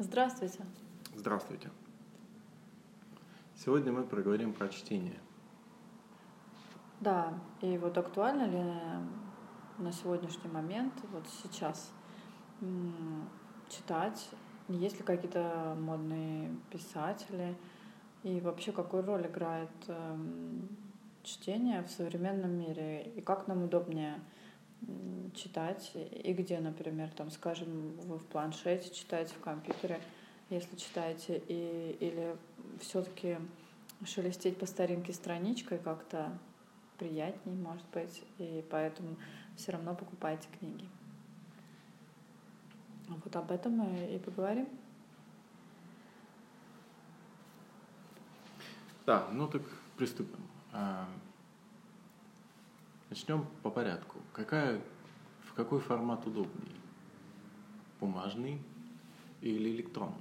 Здравствуйте. 0.00 0.60
Здравствуйте. 1.16 1.70
Сегодня 3.56 3.90
мы 3.90 4.04
проговорим 4.04 4.52
про 4.52 4.68
чтение. 4.68 5.18
Да, 7.00 7.34
и 7.62 7.76
вот 7.78 7.98
актуально 7.98 8.44
ли 8.44 8.62
на 9.78 9.90
сегодняшний 9.90 10.50
момент, 10.50 10.94
вот 11.12 11.24
сейчас, 11.42 11.90
читать? 13.68 14.30
Есть 14.68 14.98
ли 14.98 15.02
какие-то 15.02 15.76
модные 15.80 16.54
писатели? 16.70 17.56
И 18.22 18.40
вообще, 18.40 18.70
какую 18.70 19.04
роль 19.04 19.26
играет 19.26 19.70
эм, 19.88 20.68
чтение 21.24 21.82
в 21.82 21.90
современном 21.90 22.52
мире? 22.52 23.02
И 23.16 23.20
как 23.20 23.48
нам 23.48 23.64
удобнее 23.64 24.20
читать? 25.34 25.92
И 25.94 26.32
где, 26.32 26.58
например, 26.60 27.10
там, 27.10 27.30
скажем, 27.30 27.92
вы 28.02 28.18
в 28.18 28.26
планшете 28.26 28.94
читаете, 28.94 29.34
в 29.34 29.40
компьютере– 29.40 30.00
если 30.50 30.76
читаете, 30.76 31.42
и, 31.46 31.96
или 32.00 32.36
все-таки 32.80 33.38
шелестеть 34.04 34.58
по 34.58 34.66
старинке 34.66 35.12
страничкой 35.12 35.78
как-то 35.78 36.38
приятнее, 36.98 37.56
может 37.56 37.84
быть, 37.92 38.22
и 38.38 38.64
поэтому 38.70 39.16
все 39.56 39.72
равно 39.72 39.94
покупайте 39.94 40.48
книги. 40.58 40.88
Вот 43.08 43.34
об 43.36 43.50
этом 43.50 43.72
мы 43.72 44.14
и 44.14 44.18
поговорим. 44.18 44.68
Да, 49.06 49.28
ну 49.32 49.48
так 49.48 49.62
приступим. 49.96 50.40
Начнем 53.10 53.46
по 53.62 53.70
порядку. 53.70 54.18
Какая, 54.32 54.80
в 55.42 55.54
какой 55.54 55.80
формат 55.80 56.26
удобнее? 56.26 56.76
Бумажный 58.00 58.60
или 59.40 59.70
электронный? 59.70 60.14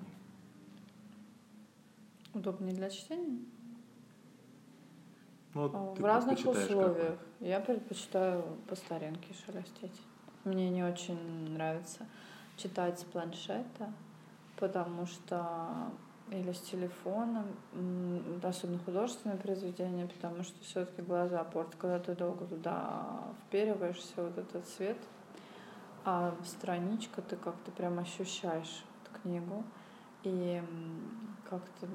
Удобнее 2.33 2.73
для 2.73 2.89
чтения? 2.89 3.43
Ну, 5.53 5.95
в 5.95 6.03
разных 6.03 6.39
условиях. 6.39 6.67
Какой? 6.67 7.17
Я 7.47 7.59
предпочитаю 7.59 8.43
по 8.67 8.75
старинке 8.75 9.33
шелестеть. 9.45 10.01
Мне 10.43 10.69
не 10.69 10.83
очень 10.83 11.19
нравится 11.51 12.05
читать 12.55 12.99
с 12.99 13.03
планшета, 13.03 13.91
потому 14.55 15.05
что 15.07 15.91
или 16.29 16.51
с 16.51 16.59
телефоном, 16.59 17.45
особенно 18.43 18.79
художественное 18.79 19.37
произведение, 19.37 20.07
потому 20.07 20.43
что 20.43 20.61
все-таки 20.63 21.01
глаза 21.01 21.43
портят, 21.43 21.75
когда 21.75 21.99
ты 21.99 22.15
долго 22.15 22.45
туда 22.45 23.23
впериваешься, 23.47 24.13
вот 24.17 24.37
этот 24.37 24.67
цвет, 24.67 24.97
а 26.03 26.35
страничка 26.45 27.21
ты 27.21 27.35
как-то 27.35 27.71
прям 27.71 27.99
ощущаешь 27.99 28.83
эту 29.03 29.21
книгу, 29.21 29.63
и 30.23 30.61
как-то 31.49 31.87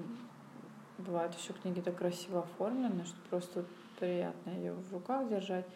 Бывают 1.06 1.34
еще 1.34 1.52
книги 1.52 1.80
так 1.80 1.96
красиво 1.96 2.40
оформлены, 2.40 3.04
что 3.04 3.16
просто 3.28 3.64
приятно 3.98 4.50
ее 4.50 4.72
в 4.72 4.92
руках 4.92 5.28
держать. 5.28 5.66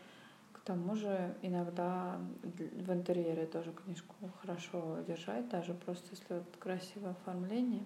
К 0.52 0.60
тому 0.60 0.94
же 0.94 1.34
иногда 1.42 2.20
в 2.42 2.92
интерьере 2.92 3.46
тоже 3.46 3.72
книжку 3.72 4.14
хорошо 4.40 4.98
держать, 5.06 5.48
даже 5.48 5.74
просто 5.74 6.06
если 6.12 6.34
вот 6.34 6.56
красивое 6.58 7.12
оформление. 7.12 7.84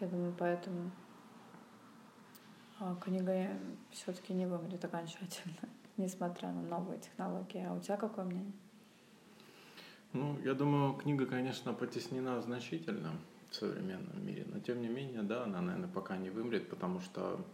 Я 0.00 0.06
думаю, 0.06 0.34
поэтому 0.38 0.90
а, 2.78 2.96
книга 2.96 3.50
все-таки 3.90 4.32
не 4.32 4.46
вымрет 4.46 4.82
окончательно, 4.82 5.68
несмотря 5.98 6.50
на 6.52 6.62
новые 6.62 6.98
технологии. 6.98 7.62
А 7.62 7.74
у 7.74 7.80
тебя 7.80 7.98
какое 7.98 8.24
мнение? 8.24 8.52
Ну, 10.14 10.38
я 10.42 10.54
думаю, 10.54 10.94
книга, 10.94 11.26
конечно, 11.26 11.74
потеснена 11.74 12.40
значительно 12.40 13.12
в 13.50 13.54
современном 13.54 14.24
мире. 14.24 14.46
Но 14.46 14.58
тем 14.60 14.80
не 14.80 14.88
менее, 14.88 15.22
да, 15.22 15.44
она, 15.44 15.60
наверное, 15.60 15.90
пока 15.90 16.16
не 16.16 16.30
вымрет, 16.30 16.70
потому 16.70 17.00
что 17.00 17.44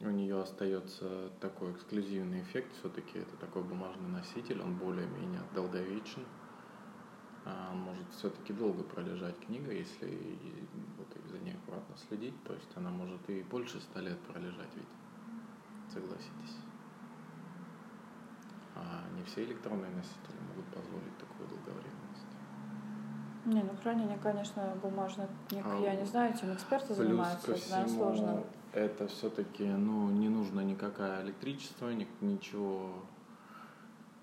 у 0.00 0.10
нее 0.10 0.42
остается 0.42 1.30
такой 1.40 1.72
эксклюзивный 1.72 2.42
эффект. 2.42 2.74
Все-таки 2.80 3.20
это 3.20 3.36
такой 3.36 3.62
бумажный 3.62 4.08
носитель, 4.08 4.60
он 4.60 4.76
более-менее 4.76 5.42
долговечен. 5.54 6.24
А 7.44 7.72
может 7.72 8.10
все-таки 8.10 8.52
долго 8.52 8.82
пролежать 8.82 9.38
книга, 9.46 9.72
если 9.72 10.38
ней 11.42 11.54
аккуратно 11.54 11.96
следить. 11.96 12.42
То 12.44 12.54
есть 12.54 12.70
она 12.76 12.90
может 12.90 13.28
и 13.28 13.42
больше 13.42 13.80
ста 13.80 14.00
лет 14.00 14.18
пролежать, 14.20 14.70
ведь 14.74 15.92
согласитесь. 15.92 16.56
А 18.76 19.04
не 19.16 19.22
все 19.24 19.44
электронные 19.44 19.90
носители 19.90 20.36
могут 20.48 20.66
позволить 20.66 21.16
такую 21.18 21.48
долговременность. 21.48 22.00
Не, 23.46 23.62
ну 23.62 23.70
хранение, 23.82 24.18
конечно, 24.22 24.76
бумажных 24.82 25.28
книг, 25.48 25.64
а, 25.66 25.78
я 25.80 25.96
не 25.96 26.04
знаю, 26.04 26.34
этим 26.34 26.52
эксперты 26.52 26.94
занимаются, 26.94 27.52
ко 27.52 27.54
всему, 27.54 27.80
это 27.80 27.88
сложно. 27.88 28.44
Это 28.72 29.08
все-таки, 29.08 29.64
ну, 29.64 30.10
не 30.10 30.28
нужно 30.28 30.60
никакое 30.60 31.22
электричество, 31.22 31.88
ни, 31.88 32.06
ничего 32.20 32.92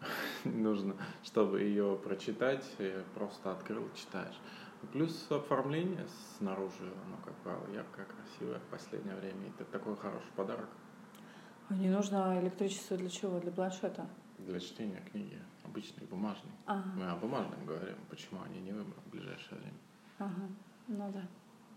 не 0.46 0.62
нужно, 0.62 0.96
чтобы 1.24 1.62
ее 1.62 1.98
прочитать, 2.04 2.64
просто 3.16 3.52
открыл, 3.52 3.90
читаешь. 3.96 4.40
Плюс 4.92 5.32
оформление 5.32 6.08
снаружи, 6.38 6.94
оно, 7.06 7.18
как 7.26 7.36
правило, 7.38 7.68
яркое, 7.74 8.06
красивое 8.06 8.60
в 8.60 8.72
последнее 8.72 9.16
время. 9.16 9.50
Это 9.50 9.66
такой 9.66 9.96
хороший 9.98 10.32
подарок. 10.36 10.70
А 11.70 11.74
не 11.74 11.90
нужно 11.90 12.40
электричество 12.42 12.96
для 12.96 13.10
чего? 13.10 13.40
Для 13.40 13.52
планшета? 13.52 14.08
Для 14.38 14.60
чтения 14.60 15.02
книги 15.12 15.42
обычный, 15.78 16.06
бумажный. 16.08 16.52
Ага. 16.66 16.90
Мы 16.96 17.06
о 17.06 17.16
бумажном 17.16 17.66
говорим, 17.66 17.98
почему 18.10 18.42
они 18.42 18.60
не 18.60 18.72
выбраны 18.72 19.02
в 19.06 19.10
ближайшее 19.10 19.60
время. 19.60 19.78
Ага, 20.18 20.50
ну 20.88 21.12
да. 21.12 21.28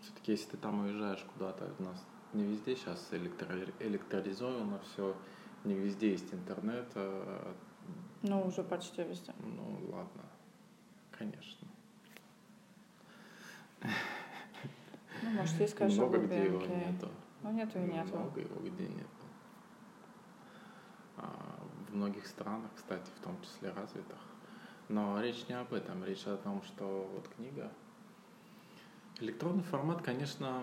Все-таки 0.00 0.32
если 0.32 0.50
ты 0.50 0.56
там 0.56 0.80
уезжаешь 0.80 1.24
куда-то, 1.34 1.70
у 1.78 1.82
нас 1.82 2.06
не 2.32 2.44
везде 2.44 2.76
сейчас 2.76 3.08
электро 3.12 3.54
электролизовано 3.80 4.78
все, 4.80 5.14
не 5.64 5.74
везде 5.74 6.12
есть 6.12 6.32
интернет. 6.32 6.90
А... 6.94 7.54
Ну, 8.22 8.46
уже 8.46 8.62
почти 8.62 9.02
везде. 9.02 9.32
Ну, 9.40 9.90
ладно, 9.90 10.22
конечно. 11.10 11.68
Ну, 13.82 15.30
может, 15.30 15.60
есть, 15.60 15.74
конечно, 15.74 16.06
Много 16.06 16.18
где 16.18 16.44
его 16.44 16.60
нету. 16.60 17.08
Ну, 17.42 17.52
нету 17.52 17.78
и 17.78 17.82
нету. 17.82 18.16
Много 18.16 18.40
его 18.40 18.60
где 18.60 18.88
нету. 18.88 19.08
А, 21.16 21.60
в 21.88 21.94
многих 21.94 22.26
странах, 22.26 22.70
кстати, 22.76 23.10
в 23.18 23.24
том 23.24 23.40
числе 23.42 23.70
развитых. 23.70 24.18
Но 24.88 25.20
речь 25.20 25.46
не 25.48 25.54
об 25.54 25.72
этом, 25.72 26.04
речь 26.04 26.26
о 26.26 26.36
том, 26.36 26.62
что 26.62 27.10
вот 27.14 27.28
книга. 27.28 27.70
Электронный 29.20 29.62
формат, 29.62 30.02
конечно, 30.02 30.62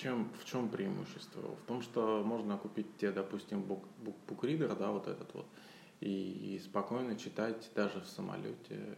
чем, 0.00 0.30
в 0.40 0.44
чем 0.44 0.68
преимущество? 0.68 1.40
В 1.40 1.66
том, 1.66 1.82
что 1.82 2.22
можно 2.24 2.56
купить 2.56 2.96
тебе, 2.96 3.12
допустим, 3.12 3.62
бук, 3.62 3.86
бук, 3.98 4.16
букридер, 4.26 4.74
да, 4.74 4.90
вот 4.90 5.06
этот 5.06 5.32
вот, 5.34 5.46
и, 6.00 6.54
и 6.54 6.58
спокойно 6.58 7.16
читать 7.16 7.70
даже 7.74 8.00
в 8.00 8.06
самолете, 8.06 8.96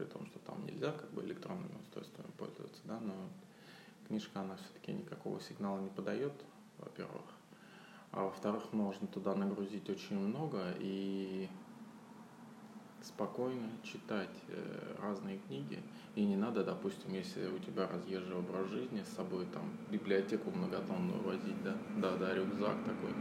при 0.00 0.06
том, 0.06 0.24
что 0.26 0.38
там 0.38 0.64
нельзя 0.64 0.92
как 0.92 1.10
бы 1.10 1.22
электронными 1.22 1.76
устройствами 1.78 2.30
пользоваться, 2.38 2.80
да, 2.84 2.98
но 3.00 3.14
книжка, 4.08 4.40
она 4.40 4.56
все-таки 4.56 4.92
никакого 4.92 5.38
сигнала 5.42 5.78
не 5.78 5.90
подает, 5.90 6.32
во-первых. 6.78 7.24
А 8.10 8.24
во-вторых, 8.24 8.72
можно 8.72 9.06
туда 9.06 9.34
нагрузить 9.34 9.90
очень 9.90 10.18
много 10.18 10.74
и 10.78 11.50
спокойно 13.02 13.68
читать 13.82 14.30
э, 14.48 14.96
разные 15.00 15.38
книги. 15.46 15.82
И 16.16 16.24
не 16.24 16.36
надо, 16.36 16.64
допустим, 16.64 17.12
если 17.12 17.46
у 17.46 17.58
тебя 17.58 17.86
разъезжий 17.86 18.34
образ 18.34 18.68
жизни 18.68 19.02
с 19.02 19.14
собой, 19.14 19.46
там, 19.46 19.62
библиотеку 19.90 20.50
многотонную 20.50 21.20
возить, 21.22 21.62
да, 21.62 21.76
да, 21.96 22.16
да, 22.16 22.34
рюкзак 22.34 22.76
такой. 22.84 23.12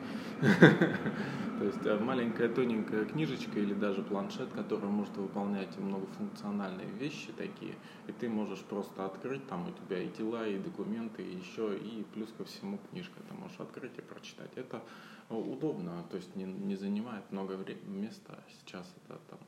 То 1.59 1.66
есть 1.66 1.85
э, 1.85 2.00
маленькая 2.00 2.50
тоненькая 2.50 3.06
книжечка 3.06 3.59
или 3.59 3.73
даже 3.73 4.01
планшет, 4.01 4.50
который 4.51 4.89
может 4.89 5.16
выполнять 5.18 5.78
многофункциональные 5.78 6.88
вещи 6.88 7.31
такие, 7.38 7.75
и 8.07 8.12
ты 8.12 8.29
можешь 8.29 8.62
просто 8.62 9.06
открыть, 9.06 9.48
там 9.48 9.68
у 9.68 9.71
тебя 9.71 10.01
и 10.01 10.09
дела, 10.09 10.48
и 10.48 10.57
документы, 10.57 11.24
и 11.24 11.36
еще, 11.36 11.77
и 11.77 12.06
плюс 12.13 12.30
ко 12.38 12.45
всему 12.45 12.80
книжка 12.89 13.19
ты 13.27 13.33
можешь 13.36 13.59
открыть 13.59 13.98
и 13.98 14.01
прочитать. 14.01 14.51
Это 14.56 14.81
удобно, 15.30 16.04
то 16.09 16.18
есть 16.18 16.36
не, 16.36 16.45
не 16.45 16.75
занимает 16.75 17.31
много 17.31 17.57
места, 17.86 18.33
а 18.33 18.44
сейчас 18.50 18.92
это 19.06 19.19
там 19.30 19.39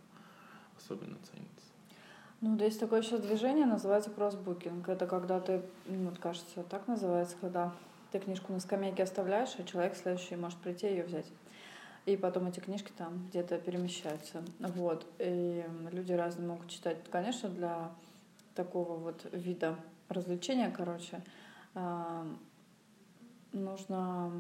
особенно 0.84 1.18
ценится. 1.32 1.72
Ну, 2.42 2.56
да 2.56 2.66
есть 2.66 2.80
такое 2.80 3.04
сейчас 3.04 3.22
движение, 3.22 3.66
называется 3.66 4.10
кроссбукинг. 4.10 4.90
Это 4.90 5.06
когда 5.06 5.40
ты, 5.40 5.62
ну, 5.86 6.10
вот 6.10 6.18
кажется, 6.18 6.64
так 6.64 6.88
называется, 6.88 7.36
когда 7.40 7.72
ты 8.12 8.20
книжку 8.20 8.52
на 8.52 8.60
скамейке 8.60 9.04
оставляешь, 9.04 9.54
а 9.58 9.64
человек 9.64 9.96
следующий 9.96 10.36
может 10.36 10.58
прийти 10.60 10.88
ее 10.88 11.04
взять. 11.04 11.28
И 12.08 12.18
потом 12.18 12.48
эти 12.48 12.60
книжки 12.60 12.92
там 12.98 13.28
где-то 13.30 13.60
перемещаются. 13.60 14.44
Вот. 14.60 15.06
И 15.20 15.64
люди 15.92 16.14
разные 16.14 16.48
могут 16.48 16.68
читать. 16.70 16.98
Конечно, 17.12 17.48
для 17.50 17.92
такого 18.56 18.98
вот 18.98 19.28
вида 19.32 19.76
развлечения, 20.10 20.74
короче, 20.76 21.22
а, 21.76 22.26
нужно 23.54 24.32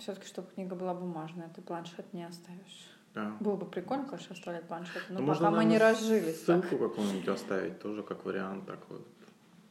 все-таки, 0.00 0.26
чтобы 0.26 0.48
книга 0.50 0.74
была 0.74 0.94
бумажная, 0.94 1.50
ты 1.54 1.60
планшет 1.60 2.12
не 2.12 2.24
оставишь. 2.24 2.99
Да. 3.14 3.36
Было 3.40 3.56
бы 3.56 3.66
прикольно, 3.66 4.04
конечно, 4.04 4.34
оставлять 4.34 4.64
планшеты, 4.68 5.00
но 5.12 5.20
Ну, 5.20 5.26
пока 5.26 5.50
можно, 5.50 5.50
мы 5.50 5.64
не 5.64 5.78
разжились. 5.78 6.42
так. 6.42 6.64
Ссылку 6.64 6.88
какую-нибудь 6.88 7.28
оставить, 7.28 7.80
тоже 7.80 8.02
как 8.04 8.24
вариант 8.24 8.66
такой. 8.66 8.98
вот. 8.98 9.06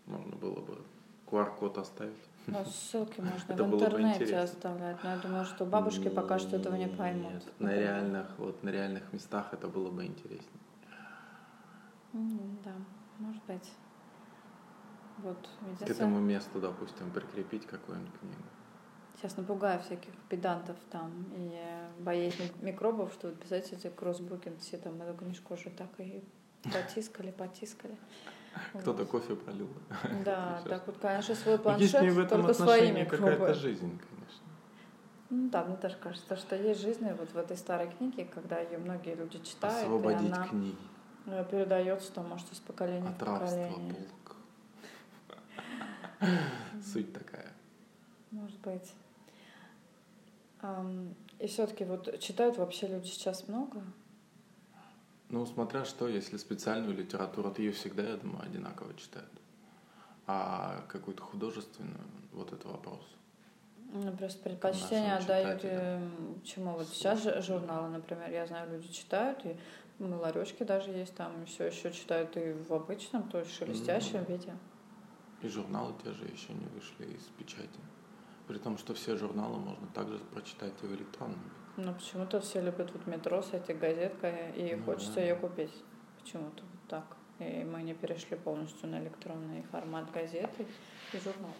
Можно 0.07 0.35
было 0.35 0.59
бы 0.59 0.77
QR-код 1.27 1.77
оставить. 1.77 2.13
Но 2.47 2.65
ссылки 2.65 3.21
можно 3.21 3.53
Это 3.53 3.63
в 3.63 3.69
бы 3.69 3.77
интернете 3.77 4.23
интересно. 4.23 4.43
оставлять. 4.43 5.03
Но 5.03 5.09
я 5.11 5.17
думаю, 5.17 5.45
что 5.45 5.65
бабушки 5.65 6.09
пока 6.09 6.39
что 6.39 6.55
этого 6.57 6.75
не 6.75 6.87
поймут. 6.87 7.31
Нет, 7.33 7.43
На 7.59 7.73
реальных, 7.75 8.25
вот 8.39 8.61
на 8.63 8.69
реальных 8.69 9.13
местах 9.13 9.53
это 9.53 9.67
было 9.67 9.89
бы 9.91 10.03
интереснее. 10.05 10.59
Да, 12.13 12.73
может 13.19 13.43
быть. 13.45 13.71
Вот, 15.17 15.49
К 15.79 15.89
этому 15.89 16.19
месту, 16.19 16.59
допустим, 16.59 17.11
прикрепить 17.11 17.65
какую-нибудь 17.67 18.13
книгу. 18.19 18.43
Сейчас 19.19 19.37
напугаю 19.37 19.81
всяких 19.81 20.13
педантов 20.29 20.77
там 20.89 21.25
и 21.35 21.59
боязнь 21.99 22.51
микробов, 22.61 23.11
что 23.13 23.27
вот 23.27 23.37
представляете, 23.37 23.89
кроссбукинг, 23.89 24.59
все 24.59 24.77
там 24.77 25.01
эту 25.01 25.17
книжку 25.17 25.55
уже 25.55 25.69
так 25.69 25.89
и 25.97 26.23
потискали, 26.63 27.31
потискали. 27.31 27.97
Кто-то 28.73 29.03
Вот. 29.03 29.09
кофе 29.09 29.35
пролил. 29.35 29.69
Да, 30.25 30.61
так 30.67 30.87
вот, 30.87 30.97
конечно, 30.97 31.35
свой 31.35 31.57
Ну, 31.57 31.63
планшет, 31.63 31.81
Есть 31.81 32.01
не 32.01 32.09
в 32.09 32.19
этом 32.19 32.41
только 32.41 32.63
отношении 32.63 33.03
какая-то 33.05 33.53
жизнь, 33.53 33.99
конечно. 33.99 34.45
Ну 35.29 35.49
да, 35.49 35.63
мне 35.63 35.75
тоже 35.77 35.95
кажется, 35.97 36.35
что 36.35 36.55
есть 36.55 36.81
жизнь 36.81 37.07
вот 37.11 37.31
в 37.31 37.37
этой 37.37 37.57
старой 37.57 37.91
книге, 37.91 38.25
когда 38.25 38.59
ее 38.59 38.79
многие 38.79 39.15
люди 39.15 39.39
читают, 39.39 39.83
Освободить 39.83 40.29
и 40.29 40.31
она 40.31 40.47
книги 40.47 40.75
э, 41.27 41.45
передается 41.51 42.11
там, 42.11 42.29
может, 42.29 42.51
из 42.51 42.59
поколения 42.59 43.09
от 43.09 43.15
в 43.15 43.25
поколение. 43.25 43.95
Суть 46.83 47.13
такая. 47.13 47.53
Может 48.31 48.59
быть. 48.61 48.93
И 51.39 51.47
все-таки 51.47 51.85
вот 51.85 52.19
читают 52.19 52.57
вообще 52.57 52.87
люди 52.87 53.07
сейчас 53.07 53.47
много? 53.47 53.81
Ну, 55.29 55.45
смотря 55.45 55.85
что, 55.85 56.07
если 56.07 56.37
специальную 56.37 56.97
литературу, 56.97 57.51
то 57.51 57.61
ее 57.61 57.71
всегда, 57.71 58.03
я 58.03 58.17
думаю, 58.17 58.43
одинаково 58.43 58.93
читают. 58.95 59.31
А 60.27 60.83
какую-то 60.87 61.23
художественную, 61.23 61.99
вот 62.33 62.51
это 62.51 62.67
вопрос. 62.67 63.07
Ну, 63.93 64.11
просто 64.17 64.43
предпочтение 64.43 65.15
отдают 65.15 65.61
чему? 66.43 66.73
Вот 66.73 66.87
сейчас 66.89 67.23
же 67.23 67.41
журналы, 67.41 67.89
например, 67.89 68.29
я 68.31 68.45
знаю, 68.45 68.71
люди 68.71 68.87
читают, 68.89 69.43
и 69.45 69.55
ларечки 69.99 70.63
даже 70.63 70.91
есть 70.91 71.15
там, 71.15 71.45
все 71.45 71.65
еще 71.65 71.91
читают 71.91 72.35
и 72.37 72.53
в 72.53 72.73
обычном, 72.73 73.29
то 73.29 73.39
есть 73.39 73.51
шелестящем 73.51 74.23
виде. 74.25 74.53
И 75.41 75.47
журналы 75.47 75.93
те 76.03 76.11
же 76.11 76.25
еще 76.25 76.53
не 76.53 76.65
вышли 76.67 77.05
из 77.15 77.23
печати. 77.37 77.79
При 78.49 78.57
том, 78.57 78.79
что 78.79 78.95
все 78.95 79.15
журналы 79.15 79.59
можно 79.59 79.85
также 79.93 80.17
прочитать 80.17 80.73
и 80.81 80.87
в 80.87 80.95
электронном. 80.95 81.39
Но 81.77 81.93
почему-то 81.93 82.41
все 82.41 82.59
любят 82.61 82.91
вот 82.91 83.05
метро 83.05 83.43
с 83.43 83.53
этой 83.53 83.75
газеткой, 83.75 84.51
и 84.55 84.73
Ну 84.75 84.83
хочется 84.85 85.13
да. 85.15 85.21
ее 85.21 85.35
купить. 85.35 85.71
Почему-то 86.19 86.63
вот 86.63 86.81
так. 86.87 87.05
И 87.37 87.63
мы 87.63 87.83
не 87.83 87.93
перешли 87.93 88.35
полностью 88.35 88.89
на 88.89 88.99
электронный 89.03 89.61
формат 89.71 90.11
газеты 90.11 90.65
и 91.13 91.17
журнал. 91.19 91.53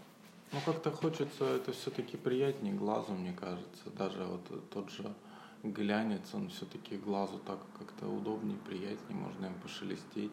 Ну, 0.52 0.60
как-то 0.66 0.90
хочется, 0.90 1.46
это 1.46 1.74
все-таки 1.74 2.18
приятнее 2.18 2.74
глазу, 2.74 3.12
мне 3.12 3.34
кажется. 3.34 3.92
Даже 3.96 4.24
вот 4.24 4.70
тот 4.72 4.90
же 4.90 5.14
глянец, 5.62 6.34
он 6.34 6.50
все-таки 6.50 6.98
глазу 6.98 7.38
так 7.46 7.60
как-то 7.78 8.08
удобнее, 8.08 8.58
приятнее, 8.66 9.16
можно 9.16 9.46
им 9.46 9.54
пошелестеть. 9.62 10.32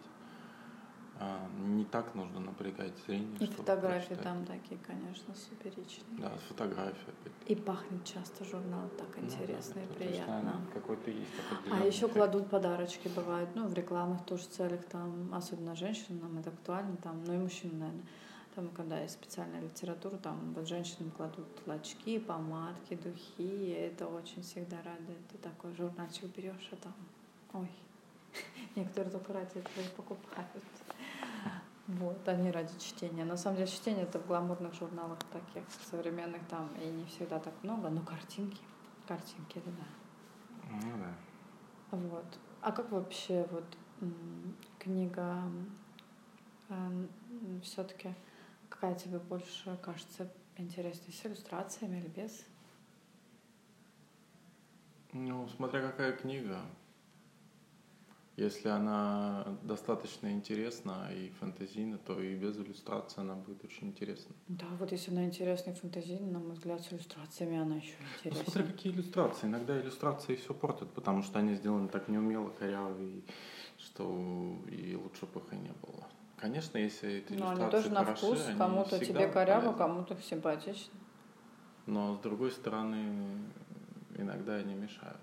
А, 1.18 1.48
не 1.60 1.84
так 1.84 2.14
нужно 2.14 2.40
напрягать 2.40 2.92
зрение. 3.06 3.38
И 3.40 3.46
фотографии 3.46 4.14
прочитать. 4.14 4.22
там 4.24 4.44
такие, 4.44 4.78
конечно, 4.86 5.34
суперичные. 5.34 6.18
Да, 6.18 6.32
фотография. 6.48 7.08
опять. 7.08 7.32
И 7.46 7.54
пахнет 7.54 8.04
часто 8.04 8.44
журнал 8.44 8.88
так 8.98 9.08
Ну 9.16 9.22
да, 9.22 9.34
интересно 9.34 9.80
и 9.80 9.84
это 9.84 9.94
приятно. 9.94 10.60
Какой-то 10.74 11.10
есть 11.10 11.30
А 11.72 11.86
еще 11.86 12.00
эффект. 12.00 12.12
кладут 12.14 12.50
подарочки, 12.50 13.08
бывает, 13.08 13.48
ну, 13.54 13.66
в 13.66 13.72
рекламных 13.72 14.24
тоже 14.26 14.44
целях, 14.44 14.84
там, 14.84 15.32
особенно 15.32 15.74
женщинам 15.74 16.38
это 16.38 16.50
актуально, 16.50 16.96
там, 16.98 17.24
ну 17.24 17.32
и 17.32 17.38
мужчинам, 17.38 17.78
наверное. 17.78 18.04
Там, 18.54 18.68
когда 18.70 19.00
есть 19.00 19.14
специальная 19.14 19.60
литература, 19.60 20.16
там 20.16 20.54
вот 20.54 20.66
женщинам 20.66 21.10
кладут 21.10 21.46
лачки, 21.66 22.18
помадки, 22.18 22.94
духи, 22.94 23.42
и 23.42 23.70
это 23.70 24.06
очень 24.06 24.42
всегда 24.42 24.76
радует. 24.78 25.26
Ты 25.30 25.38
такой 25.38 25.74
журнальчик 25.74 26.24
берешь, 26.34 26.68
а 26.72 26.76
там, 26.76 26.94
ой, 27.52 27.70
некоторые 28.76 29.12
только 29.12 29.32
ради 29.34 29.58
этого 29.58 29.86
покупают. 29.96 30.46
Вот, 31.86 32.26
они 32.28 32.50
ради 32.50 32.76
чтения. 32.78 33.24
На 33.24 33.36
самом 33.36 33.58
деле 33.58 33.68
чтение 33.68 34.04
это 34.04 34.18
в 34.18 34.26
гламурных 34.26 34.74
журналах 34.74 35.18
таких 35.32 35.62
современных 35.88 36.44
там 36.48 36.68
и 36.82 36.86
не 36.86 37.04
всегда 37.06 37.38
так 37.38 37.54
много, 37.62 37.88
но 37.88 38.02
картинки, 38.02 38.60
картинки, 39.06 39.58
это 39.58 39.70
да. 39.70 39.86
Ну 40.82 40.96
да. 40.98 41.96
Вот. 41.96 42.38
А 42.60 42.72
как 42.72 42.90
вообще 42.90 43.46
вот 43.52 43.64
книга 44.80 45.42
все-таки 47.62 48.12
какая 48.68 48.96
тебе 48.96 49.20
больше 49.20 49.78
кажется 49.80 50.28
интересной, 50.56 51.12
с 51.12 51.24
иллюстрациями 51.24 51.98
или 51.98 52.08
без? 52.08 52.44
Ну, 55.12 55.48
смотря 55.48 55.80
какая 55.80 56.12
книга. 56.12 56.60
Если 58.36 58.68
она 58.68 59.46
достаточно 59.62 60.30
интересна 60.30 61.08
и 61.10 61.30
фантазийна, 61.40 61.96
то 61.96 62.20
и 62.20 62.34
без 62.34 62.58
иллюстрации 62.58 63.22
она 63.22 63.34
будет 63.34 63.64
очень 63.64 63.88
интересна. 63.88 64.34
Да, 64.48 64.66
вот 64.78 64.92
если 64.92 65.10
она 65.10 65.24
интересная 65.24 65.72
и 65.74 65.76
фантазийная, 65.78 66.32
на 66.32 66.38
мой 66.40 66.52
взгляд, 66.52 66.82
с 66.82 66.92
иллюстрациями 66.92 67.56
она 67.56 67.76
еще 67.76 67.94
Ну, 67.98 68.34
смотря 68.34 68.42
интереснее. 68.42 68.66
какие 68.66 68.92
иллюстрации. 68.92 69.46
Иногда 69.46 69.80
иллюстрации 69.80 70.36
все 70.36 70.52
портят, 70.52 70.92
потому 70.92 71.22
что 71.22 71.38
они 71.38 71.54
сделаны 71.54 71.88
так 71.88 72.08
неумело, 72.08 72.50
коряво, 72.50 73.00
и 73.00 73.22
что 73.78 74.04
и 74.70 74.94
лучше 74.94 75.24
бы 75.24 75.40
их 75.40 75.52
и 75.54 75.56
не 75.56 75.72
было. 75.80 76.06
Конечно, 76.36 76.76
если 76.76 77.10
эти 77.14 77.32
Но 77.32 77.54
иллюстрации 77.54 77.62
они 77.62 77.70
тоже 77.70 77.90
на 77.90 78.04
хороши, 78.04 78.26
вкус, 78.26 78.40
кому-то 78.58 78.98
тебе 78.98 79.28
коряво, 79.28 79.72
кому-то 79.72 80.14
симпатично. 80.20 80.92
Но 81.86 82.16
с 82.16 82.18
другой 82.18 82.50
стороны, 82.50 83.38
иногда 84.18 84.56
они 84.56 84.74
мешают. 84.74 85.16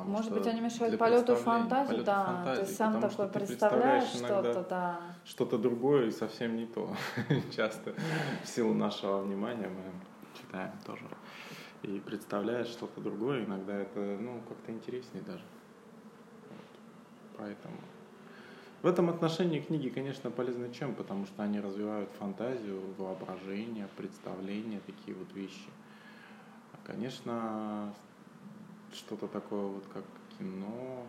Потому 0.00 0.16
Может 0.16 0.32
что 0.32 0.34
быть, 0.40 0.46
они 0.46 0.60
мешают 0.60 0.98
полету 0.98 1.36
фантазии, 1.36 1.88
полету 1.88 2.04
да. 2.04 2.24
фантазии, 2.24 2.64
ты 2.64 2.72
сам 2.72 2.94
такой 2.94 3.10
что 3.10 3.28
представляешь 3.28 4.08
что-то, 4.08 4.66
да. 4.68 5.00
что-то 5.24 5.58
другое 5.58 6.06
и 6.06 6.10
совсем 6.10 6.56
не 6.56 6.66
то. 6.66 6.90
Часто 7.56 7.94
в 8.42 8.48
силу 8.48 8.72
нашего 8.72 9.20
внимания 9.20 9.68
мы 9.68 10.40
читаем 10.40 10.72
тоже. 10.86 11.04
И 11.82 12.00
представляешь 12.00 12.68
что-то 12.68 13.00
другое, 13.00 13.44
иногда 13.44 13.74
это, 13.74 14.00
ну, 14.00 14.40
как-то 14.48 14.72
интереснее 14.72 15.22
даже. 15.22 15.44
Вот. 16.48 17.38
Поэтому 17.38 17.76
в 18.82 18.86
этом 18.86 19.10
отношении 19.10 19.60
книги, 19.60 19.90
конечно, 19.90 20.30
полезны 20.30 20.72
чем? 20.72 20.94
Потому 20.94 21.26
что 21.26 21.42
они 21.42 21.60
развивают 21.60 22.08
фантазию, 22.18 22.80
воображение, 22.96 23.86
представление, 23.98 24.80
такие 24.86 25.14
вот 25.14 25.30
вещи. 25.34 25.68
А, 26.72 26.86
Конечно, 26.86 27.94
что-то 28.92 29.26
такое 29.28 29.66
вот 29.66 29.84
как 29.92 30.04
кино, 30.38 31.06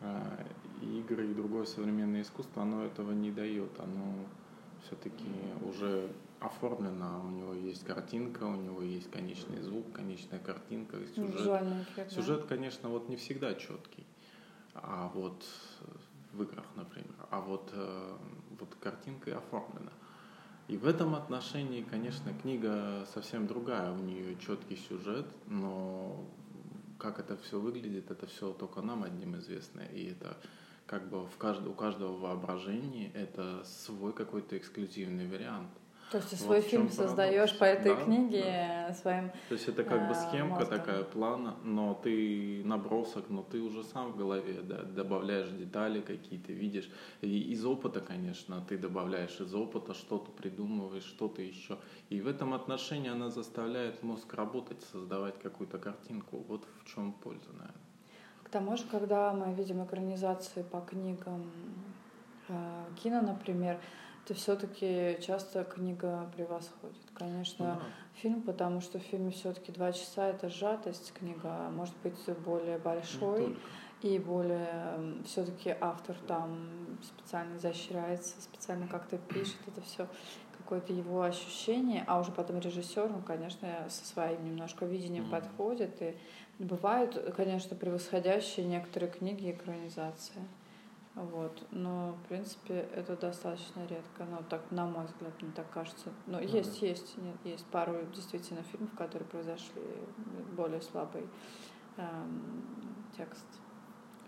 а, 0.00 0.46
игры 0.82 1.30
и 1.30 1.34
другое 1.34 1.64
современное 1.64 2.22
искусство, 2.22 2.62
оно 2.62 2.84
этого 2.84 3.12
не 3.12 3.30
дает. 3.30 3.78
Оно 3.78 4.26
все-таки 4.86 5.28
уже 5.62 6.10
оформлено, 6.40 7.22
у 7.26 7.30
него 7.30 7.52
есть 7.52 7.84
картинка, 7.84 8.44
у 8.44 8.56
него 8.56 8.82
есть 8.82 9.10
конечный 9.10 9.60
звук, 9.60 9.92
конечная 9.92 10.38
картинка, 10.38 10.96
сюжет. 11.14 11.62
Эффект. 11.92 12.12
Сюжет, 12.12 12.44
конечно, 12.46 12.88
вот 12.88 13.08
не 13.08 13.16
всегда 13.16 13.54
четкий. 13.54 14.06
А 14.74 15.10
вот 15.14 15.44
в 16.32 16.42
играх, 16.42 16.64
например, 16.76 17.14
а 17.30 17.40
вот, 17.40 17.70
э, 17.72 18.16
вот 18.58 18.74
картинка 18.80 19.30
и 19.30 19.32
оформлена. 19.34 19.92
И 20.68 20.76
в 20.76 20.86
этом 20.86 21.16
отношении, 21.16 21.82
конечно, 21.82 22.32
книга 22.32 23.04
совсем 23.12 23.46
другая. 23.48 23.92
У 23.92 23.96
нее 23.96 24.36
четкий 24.36 24.76
сюжет, 24.76 25.26
но 25.46 26.24
как 27.00 27.18
это 27.18 27.36
все 27.36 27.58
выглядит, 27.58 28.10
это 28.10 28.26
все 28.26 28.52
только 28.52 28.82
нам 28.82 29.02
одним 29.02 29.36
известно. 29.36 29.80
И 29.80 30.12
это 30.12 30.36
как 30.86 31.08
бы 31.08 31.26
в 31.26 31.36
кажд... 31.36 31.66
у 31.66 31.72
каждого 31.72 32.16
воображения 32.16 33.10
это 33.14 33.64
свой 33.64 34.12
какой-то 34.12 34.56
эксклюзивный 34.56 35.26
вариант. 35.26 35.70
То 36.10 36.16
есть 36.16 36.30
ты 36.30 36.36
Вот 36.36 36.44
свой 36.44 36.60
фильм 36.60 36.90
создаешь 36.90 37.56
по 37.56 37.62
этой 37.64 37.94
Да, 37.94 38.04
книге 38.04 38.94
своим 39.00 39.30
То 39.48 39.54
есть 39.54 39.68
это 39.68 39.84
как 39.84 40.08
бы 40.08 40.12
А, 40.12 40.14
схемка 40.14 40.60
мозгом. 40.60 40.78
такая 40.78 41.04
плана, 41.04 41.56
но 41.62 41.94
ты 41.94 42.62
набросок, 42.64 43.30
но 43.30 43.44
ты 43.44 43.60
уже 43.60 43.84
сам 43.84 44.12
в 44.12 44.16
голове 44.16 44.60
да, 44.62 44.82
добавляешь 44.82 45.50
детали 45.50 46.00
какие-то, 46.00 46.52
видишь. 46.52 46.90
И 47.20 47.52
из 47.52 47.64
опыта, 47.64 48.00
конечно, 48.00 48.60
ты 48.68 48.76
добавляешь 48.76 49.40
из 49.40 49.54
опыта, 49.54 49.94
что-то 49.94 50.32
придумываешь, 50.32 51.04
что-то 51.04 51.42
еще. 51.42 51.78
И 52.08 52.20
в 52.20 52.26
этом 52.26 52.54
отношении 52.54 53.08
она 53.10 53.30
заставляет 53.30 54.02
мозг 54.02 54.34
работать, 54.34 54.82
создавать 54.92 55.38
какую-то 55.38 55.78
картинку. 55.78 56.44
Вот 56.48 56.66
в 56.82 56.92
чем 56.92 57.12
польза, 57.12 57.52
наверное. 57.52 57.74
К 58.42 58.48
тому 58.48 58.76
же, 58.76 58.82
когда 58.90 59.32
мы 59.32 59.54
видим 59.54 59.84
экранизации 59.84 60.62
по 60.62 60.80
книгам 60.80 61.48
э, 62.48 62.84
кино, 63.00 63.22
например, 63.22 63.78
это 64.30 64.38
все-таки 64.38 65.18
часто 65.20 65.64
книга 65.64 66.30
превосходит. 66.36 66.96
Конечно, 67.14 67.66
Да. 67.66 67.80
фильм, 68.14 68.42
потому 68.42 68.80
что 68.80 69.00
в 69.00 69.02
фильме 69.02 69.32
все-таки 69.32 69.72
два 69.72 69.92
часа 69.92 70.28
это 70.28 70.48
сжатость, 70.48 71.12
книга 71.12 71.68
может 71.70 71.96
быть 72.04 72.14
более 72.44 72.78
большой 72.78 73.40
только. 73.46 73.60
и 74.02 74.18
более 74.20 75.24
все-таки 75.24 75.74
автор 75.80 76.16
там 76.28 76.98
специально 77.02 77.56
изощряется, 77.56 78.40
специально 78.40 78.86
как-то 78.86 79.18
пишет 79.18 79.58
это 79.66 79.80
все 79.80 80.06
какое-то 80.56 80.92
его 80.92 81.22
ощущение, 81.22 82.04
а 82.06 82.20
уже 82.20 82.30
потом 82.30 82.60
режиссер, 82.60 83.06
он, 83.12 83.22
конечно, 83.22 83.86
со 83.88 84.04
своим 84.04 84.44
немножко 84.44 84.84
видением 84.84 85.24
Мгм. 85.24 85.32
подходит. 85.32 86.00
И 86.02 86.14
бывают, 86.60 87.16
конечно, 87.36 87.74
превосходящие 87.74 88.66
некоторые 88.66 89.10
книги 89.10 89.50
экранизации. 89.50 90.46
Вот. 91.14 91.66
Но, 91.72 92.12
в 92.12 92.28
принципе, 92.28 92.88
это 92.94 93.16
достаточно 93.16 93.80
редко. 93.86 94.24
Ну, 94.30 94.38
так, 94.48 94.70
на 94.70 94.86
мой 94.86 95.06
взгляд, 95.06 95.32
мне 95.42 95.50
так 95.52 95.70
кажется. 95.70 96.10
Но 96.26 96.38
Ну 96.40 96.46
есть, 96.46 96.80
да. 96.80 96.86
есть, 96.86 97.18
нет, 97.18 97.36
есть 97.44 97.66
пару 97.66 97.96
действительно 98.14 98.62
фильмов, 98.62 98.94
которые 98.96 99.28
произошли 99.28 99.82
более 100.56 100.80
слабый 100.80 101.26
эм, 101.96 102.64
текст, 103.16 103.46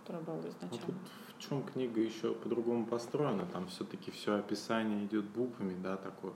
который 0.00 0.22
был 0.22 0.40
изначально. 0.40 0.86
тут 0.86 0.94
в 1.38 1.48
чем 1.48 1.62
книга 1.64 2.00
еще 2.00 2.34
по-другому 2.34 2.86
построена, 2.86 3.46
там 3.46 3.66
все-таки 3.68 4.10
все 4.10 4.36
описание 4.36 5.04
идет 5.06 5.24
буквами, 5.24 5.76
да, 5.82 5.96
такое 5.96 6.32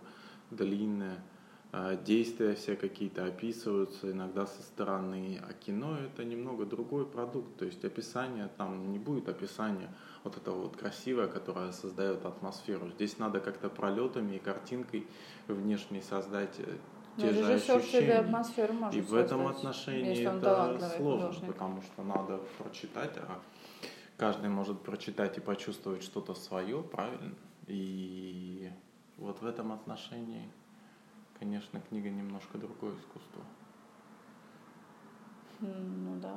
длинное, 0.50 1.23
а, 1.73 1.97
действия 1.97 2.55
все 2.55 2.75
какие-то 2.76 3.25
описываются 3.25 4.11
иногда 4.11 4.47
со 4.47 4.62
стороны, 4.62 5.41
а 5.49 5.53
кино 5.53 5.97
это 5.99 6.25
немного 6.25 6.65
другой 6.65 7.07
продукт, 7.07 7.57
то 7.59 7.65
есть 7.65 7.85
описание 7.85 8.49
там 8.57 8.91
не 8.91 8.99
будет 8.99 9.29
описания 9.29 9.95
вот 10.26 10.37
этого 10.37 10.62
вот 10.62 10.76
красивое, 10.76 11.28
которое 11.28 11.73
создает 11.73 12.25
атмосферу. 12.26 12.90
Здесь 12.90 13.18
надо 13.18 13.40
как-то 13.40 13.68
пролетами 13.71 14.35
и 14.37 14.38
картинкой 14.38 15.06
внешней 15.47 16.02
создать 16.02 16.59
э, 16.59 16.78
Но 17.16 17.23
те 17.23 17.33
же 17.33 17.42
Ну, 17.42 17.49
режиссер 17.52 17.64
себе 17.66 17.78
ощущения. 17.78 18.18
атмосферу 18.18 18.73
может 18.75 18.97
И 18.97 19.00
в 19.00 19.14
этом 19.14 19.47
отношении 19.47 20.26
это 20.26 20.80
сложно, 20.97 21.26
художник. 21.28 21.52
потому 21.52 21.83
что 21.83 22.02
надо 22.02 22.38
прочитать, 22.59 23.16
а 23.18 23.38
каждый 24.16 24.50
может 24.50 24.83
прочитать 24.83 25.38
и 25.38 25.40
почувствовать 25.40 26.02
что-то 26.02 26.35
свое, 26.35 26.83
правильно? 26.83 27.35
И 27.68 28.68
вот 29.18 29.40
в 29.40 29.47
этом 29.47 29.71
отношении, 29.73 30.49
конечно, 31.38 31.80
книга 31.88 32.11
немножко 32.11 32.59
другое 32.59 32.95
искусство. 32.99 33.42
М, 35.62 36.04
Ну 36.04 36.21
да, 36.21 36.37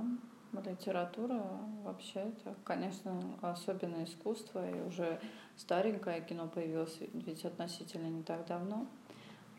литература 0.54 1.44
вообще 1.84 2.20
это, 2.20 2.56
конечно, 2.64 3.22
особенное 3.42 4.06
искусство, 4.06 4.70
и 4.70 4.82
уже 4.88 5.20
старенькое 5.56 6.22
кино 6.22 6.48
появилось 6.48 6.98
ведь 7.14 7.46
относительно 7.46 8.08
не 8.08 8.24
так 8.24 8.46
давно. 8.48 8.88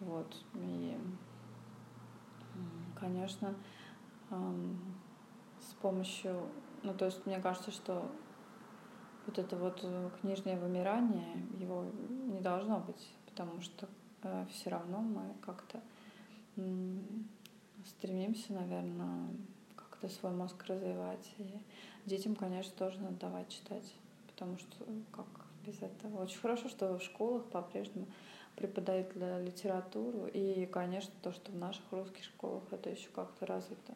Вот, 0.00 0.34
и, 0.54 0.96
конечно, 2.98 3.54
с 4.30 5.74
помощью, 5.82 6.48
ну 6.82 6.94
то 6.94 7.04
есть 7.04 7.26
мне 7.26 7.38
кажется, 7.38 7.70
что 7.70 8.10
вот 9.26 9.38
это 9.38 9.56
вот 9.56 9.80
э, 9.82 10.10
книжное 10.20 10.58
вымирание, 10.58 11.46
его 11.58 11.84
не 12.32 12.40
должно 12.40 12.80
быть, 12.80 13.12
потому 13.26 13.60
что 13.60 13.88
все 14.50 14.70
равно 14.70 15.00
мы 15.00 15.34
как-то 15.42 15.80
стремимся, 17.86 18.52
наверное, 18.52 19.28
как-то 20.00 20.08
свой 20.16 20.32
мозг 20.32 20.64
развивать. 20.66 21.30
И 21.38 21.58
детям, 22.06 22.34
конечно, 22.34 22.72
тоже 22.76 22.98
надо 23.00 23.16
давать 23.16 23.48
читать, 23.48 23.94
потому 24.28 24.58
что 24.58 24.84
как 25.12 25.26
без 25.66 25.80
этого. 25.82 26.22
Очень 26.22 26.38
хорошо, 26.40 26.68
что 26.68 26.98
в 26.98 27.02
школах 27.02 27.44
по-прежнему 27.46 28.06
преподают 28.56 29.14
ли- 29.14 29.44
литературу, 29.44 30.26
и, 30.26 30.66
конечно, 30.66 31.12
то, 31.22 31.32
что 31.32 31.52
в 31.52 31.56
наших 31.56 31.82
русских 31.92 32.24
школах 32.24 32.62
это 32.70 32.90
еще 32.90 33.08
как-то 33.10 33.46
развито. 33.46 33.94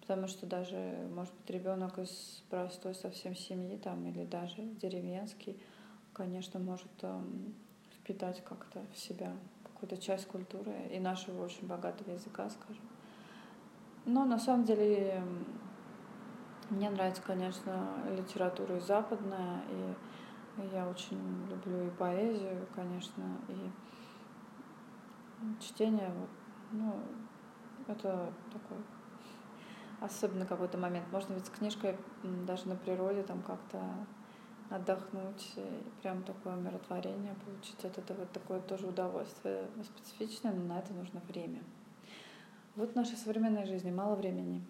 Потому 0.00 0.28
что 0.28 0.46
даже, 0.46 0.76
может 1.14 1.32
быть, 1.34 1.50
ребенок 1.50 1.98
из 1.98 2.42
простой 2.50 2.94
совсем 2.94 3.34
семьи 3.34 3.78
там 3.78 4.06
или 4.06 4.24
даже 4.24 4.62
деревенский, 4.62 5.58
конечно, 6.12 6.60
может 6.60 6.92
эм, 7.02 7.54
впитать 7.98 8.42
как-то 8.44 8.84
в 8.92 8.98
себя 8.98 9.32
какую-то 9.62 9.96
часть 9.96 10.26
культуры 10.26 10.74
и 10.92 10.98
нашего 10.98 11.44
очень 11.44 11.66
богатого 11.66 12.10
языка, 12.10 12.50
скажем. 12.50 12.93
Но 14.06 14.24
на 14.24 14.38
самом 14.38 14.64
деле 14.64 15.22
мне 16.70 16.90
нравится, 16.90 17.22
конечно, 17.22 17.88
литература 18.10 18.76
и 18.76 18.80
западная, 18.80 19.62
и 19.70 19.94
я 20.72 20.88
очень 20.88 21.46
люблю 21.48 21.86
и 21.86 21.90
поэзию, 21.90 22.66
конечно, 22.74 23.24
и 23.48 23.70
чтение, 25.60 26.12
ну, 26.72 26.94
это 27.86 28.32
такой 28.52 28.78
особенно 30.00 30.46
какой-то 30.46 30.78
момент. 30.78 31.06
Можно 31.10 31.34
ведь 31.34 31.46
с 31.46 31.50
книжкой 31.50 31.96
даже 32.46 32.68
на 32.68 32.76
природе 32.76 33.22
там 33.22 33.42
как-то 33.42 33.80
отдохнуть 34.70 35.52
и 35.56 35.82
прям 36.02 36.22
такое 36.22 36.56
умиротворение 36.56 37.34
получить 37.44 37.84
от 37.84 37.98
этого 37.98 38.26
такое 38.26 38.60
тоже 38.60 38.86
удовольствие 38.86 39.68
специфичное, 39.82 40.52
но 40.52 40.74
на 40.74 40.78
это 40.78 40.92
нужно 40.94 41.20
время. 41.28 41.62
Вот 42.76 42.92
в 42.92 42.96
нашей 42.96 43.16
современной 43.16 43.66
жизни 43.66 43.90
мало 43.90 44.16
времени. 44.16 44.64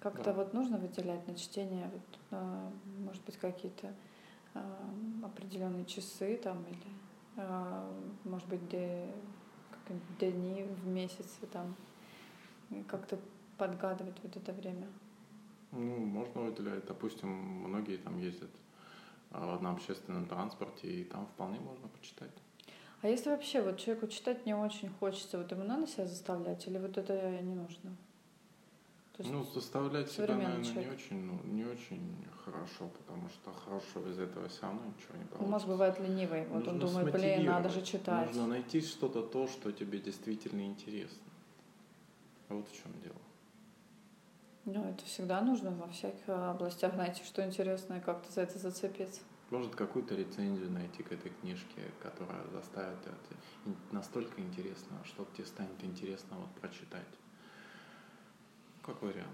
Как-то 0.00 0.24
Да. 0.24 0.32
вот 0.32 0.52
нужно 0.52 0.76
выделять 0.76 1.26
на 1.28 1.34
чтение, 1.34 1.88
вот, 1.92 2.18
а, 2.32 2.70
может 2.98 3.24
быть, 3.24 3.36
какие-то 3.36 3.94
а, 4.54 4.90
определенные 5.22 5.84
часы 5.84 6.36
там 6.36 6.64
или, 6.64 6.92
а, 7.36 7.90
может 8.24 8.48
быть, 8.48 8.68
дни 8.68 10.64
в 10.64 10.86
месяце 10.86 11.46
там, 11.52 11.74
как-то 12.88 13.18
подгадывать 13.56 14.16
вот 14.22 14.36
это 14.36 14.52
время. 14.52 14.86
Ну, 15.70 15.96
можно 16.06 16.42
выделять, 16.42 16.86
допустим, 16.86 17.28
многие 17.28 17.96
там 17.98 18.18
ездят 18.18 18.50
на 19.30 19.72
общественном 19.72 20.26
транспорте, 20.26 20.88
и 20.88 21.04
там 21.04 21.26
вполне 21.26 21.58
можно 21.60 21.88
почитать. 21.88 22.43
А 23.04 23.06
если 23.06 23.28
вообще 23.28 23.60
вот 23.60 23.76
человеку 23.76 24.06
читать 24.06 24.46
не 24.46 24.54
очень 24.54 24.88
хочется, 24.88 25.36
вот 25.36 25.52
ему 25.52 25.62
надо 25.62 25.86
себя 25.86 26.06
заставлять 26.06 26.66
или 26.66 26.78
вот 26.78 26.96
это 26.96 27.12
не 27.42 27.54
нужно? 27.54 27.94
Ну, 29.18 29.44
заставлять 29.44 30.10
себя, 30.10 30.34
наверное, 30.34 30.56
не 30.56 30.64
человек. 30.64 30.94
очень, 30.94 31.22
ну, 31.22 31.38
не 31.44 31.64
очень 31.66 32.26
хорошо, 32.46 32.88
потому 32.88 33.28
что 33.28 33.52
хорошего 33.52 34.08
из 34.08 34.18
этого 34.18 34.48
все 34.48 34.62
равно 34.62 34.80
ничего 34.86 35.18
не 35.18 35.24
получится. 35.26 35.50
мозг 35.50 35.66
бывает 35.66 36.00
ленивый, 36.00 36.46
вот 36.46 36.66
он 36.66 36.78
Нужно 36.78 37.00
думает, 37.00 37.12
блин, 37.14 37.44
надо 37.44 37.68
же 37.68 37.82
читать. 37.82 38.28
Нужно 38.28 38.46
найти 38.46 38.80
что-то 38.80 39.22
то, 39.22 39.48
что 39.48 39.70
тебе 39.70 39.98
действительно 39.98 40.62
интересно. 40.62 41.28
Вот 42.48 42.66
в 42.66 42.74
чем 42.74 42.90
дело. 43.02 43.20
Ну, 44.64 44.82
это 44.82 45.04
всегда 45.04 45.42
нужно 45.42 45.72
во 45.72 45.88
всяких 45.88 46.26
областях 46.26 46.96
найти, 46.96 47.22
что 47.22 47.44
интересное, 47.44 48.00
как-то 48.00 48.32
за 48.32 48.40
это 48.40 48.58
зацепиться. 48.58 49.20
Может, 49.50 49.74
какую-то 49.74 50.14
рецензию 50.14 50.70
найти 50.70 51.02
к 51.02 51.12
этой 51.12 51.30
книжке, 51.30 51.82
которая 52.02 52.44
заставит 52.52 52.98
это 53.02 53.74
настолько 53.92 54.40
интересно, 54.40 54.96
что 55.04 55.26
тебе 55.36 55.46
станет 55.46 55.82
интересно 55.84 56.36
вот 56.38 56.50
прочитать. 56.60 57.06
Как 58.82 59.00
вариант. 59.02 59.28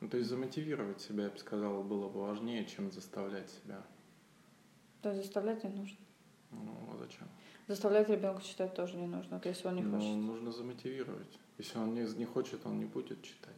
Ну, 0.00 0.08
то 0.08 0.16
есть 0.16 0.28
замотивировать 0.28 1.00
себя, 1.00 1.24
я 1.24 1.30
бы 1.30 1.38
сказал, 1.38 1.82
было 1.82 2.08
бы 2.08 2.22
важнее, 2.22 2.64
чем 2.66 2.90
заставлять 2.90 3.50
себя. 3.50 3.82
Есть 5.04 5.22
заставлять 5.24 5.64
не 5.64 5.70
нужно. 5.70 5.98
Ну, 6.50 6.74
а 6.92 6.96
зачем? 6.98 7.28
Заставлять 7.68 8.08
ребенка 8.08 8.42
читать 8.42 8.74
тоже 8.74 8.96
не 8.96 9.06
нужно, 9.06 9.36
вот 9.36 9.46
если 9.46 9.68
он 9.68 9.76
не 9.76 9.82
Ну, 9.82 9.96
хочет. 9.96 10.14
нужно 10.16 10.52
замотивировать. 10.52 11.38
Если 11.58 11.78
он 11.78 11.94
не, 11.94 12.02
не 12.18 12.24
хочет, 12.24 12.64
он 12.66 12.78
не 12.78 12.84
будет 12.84 13.22
читать. 13.22 13.54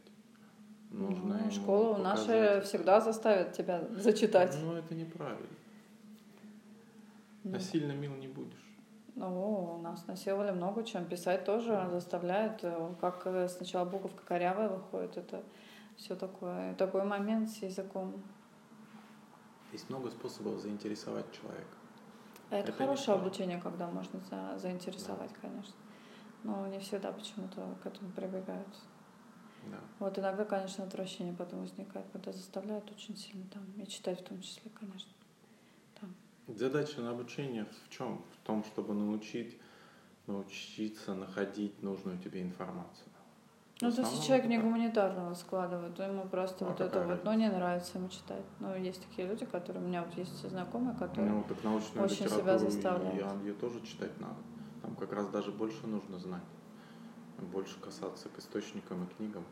Ну, 0.91 1.09
Нужно 1.09 1.33
ему 1.35 1.51
школа 1.51 1.97
наша 1.97 2.61
всегда 2.61 3.01
заставит 3.01 3.53
тебя 3.53 3.85
зачитать. 3.97 4.55
Ну, 4.61 4.73
это 4.73 4.95
неправильно. 4.95 5.47
Ну, 7.45 7.51
Насильно 7.51 7.91
мил 7.91 8.13
не 8.15 8.27
будешь. 8.27 8.65
Ну, 9.15 9.77
нас 9.81 10.07
насиловали 10.07 10.49
много 10.51 10.83
чем. 10.83 11.05
Писать 11.05 11.45
тоже 11.45 11.87
заставляют. 11.91 12.63
э, 12.63 12.93
Как 12.99 13.21
э, 13.27 13.47
сначала 13.47 13.85
буковка 13.85 14.23
корявая 14.25 14.67
выходит, 14.67 15.15
это 15.17 15.43
все 15.95 16.15
такое. 16.15 16.73
Такой 16.73 17.03
момент 17.05 17.49
с 17.51 17.57
языком. 17.61 18.15
Есть 19.71 19.89
много 19.91 20.09
способов 20.09 20.59
заинтересовать 20.59 21.31
человека. 21.31 21.77
А 22.49 22.55
это, 22.57 22.69
Это 22.69 22.77
хорошее 22.77 23.17
обучение, 23.17 23.61
когда 23.61 23.87
можно 23.87 24.19
за- 24.21 24.57
заинтересовать, 24.57 25.31
конечно. 25.39 25.75
Но 26.43 26.65
не 26.67 26.79
всегда 26.79 27.11
почему-то 27.11 27.75
к 27.83 27.85
этому 27.85 28.11
прибегают. 28.11 28.67
Да. 29.71 29.77
Вот 29.99 30.17
иногда, 30.17 30.45
конечно, 30.45 30.83
отвращение 30.83 31.33
потом 31.35 31.61
возникает, 31.61 32.07
когда 32.11 32.31
заставляют 32.31 32.89
очень 32.91 33.15
сильно 33.15 33.45
там, 33.53 33.63
и 33.81 33.85
читать 33.87 34.21
в 34.21 34.23
том 34.25 34.41
числе, 34.41 34.71
конечно. 34.71 35.11
Задача 36.47 37.01
на 37.01 37.11
обучение 37.11 37.65
в 37.65 37.89
чем? 37.89 38.21
В 38.33 38.45
том, 38.45 38.63
чтобы 38.63 38.93
научить, 38.93 39.57
научиться 40.27 41.15
находить 41.15 41.81
нужную 41.81 42.19
тебе 42.19 42.41
информацию. 42.41 43.09
Ну, 43.81 43.91
то 43.91 44.01
есть 44.03 44.25
человек 44.25 44.45
не 44.45 44.57
гуманитарного 44.57 45.33
складывает, 45.33 45.95
то 45.95 46.03
ему 46.03 46.25
просто 46.27 46.63
ну, 46.63 46.71
вот 46.71 46.79
это 46.79 47.03
вот, 47.03 47.25
ну, 47.25 47.33
не 47.33 47.49
нравится 47.49 47.97
ему 47.97 48.07
читать. 48.07 48.45
Ну, 48.61 48.73
есть 48.73 49.05
такие 49.05 49.27
люди, 49.27 49.45
которые, 49.45 49.83
у 49.83 49.87
меня 49.87 50.03
вот 50.03 50.17
есть 50.17 50.49
знакомые, 50.49 50.95
которые 50.95 51.33
ну, 51.33 51.43
так 51.43 52.01
очень 52.01 52.29
себя 52.29 52.57
заставляют. 52.57 53.43
И, 53.43 53.47
ее 53.47 53.53
тоже 53.53 53.81
читать 53.81 54.17
надо. 54.21 54.37
Там 54.81 54.95
как 54.95 55.11
раз 55.11 55.27
даже 55.27 55.51
больше 55.51 55.87
нужно 55.87 56.19
знать. 56.19 56.43
Больше 57.51 57.77
касаться 57.81 58.29
к 58.29 58.39
источникам 58.39 59.03
и 59.03 59.07
книгам, 59.07 59.43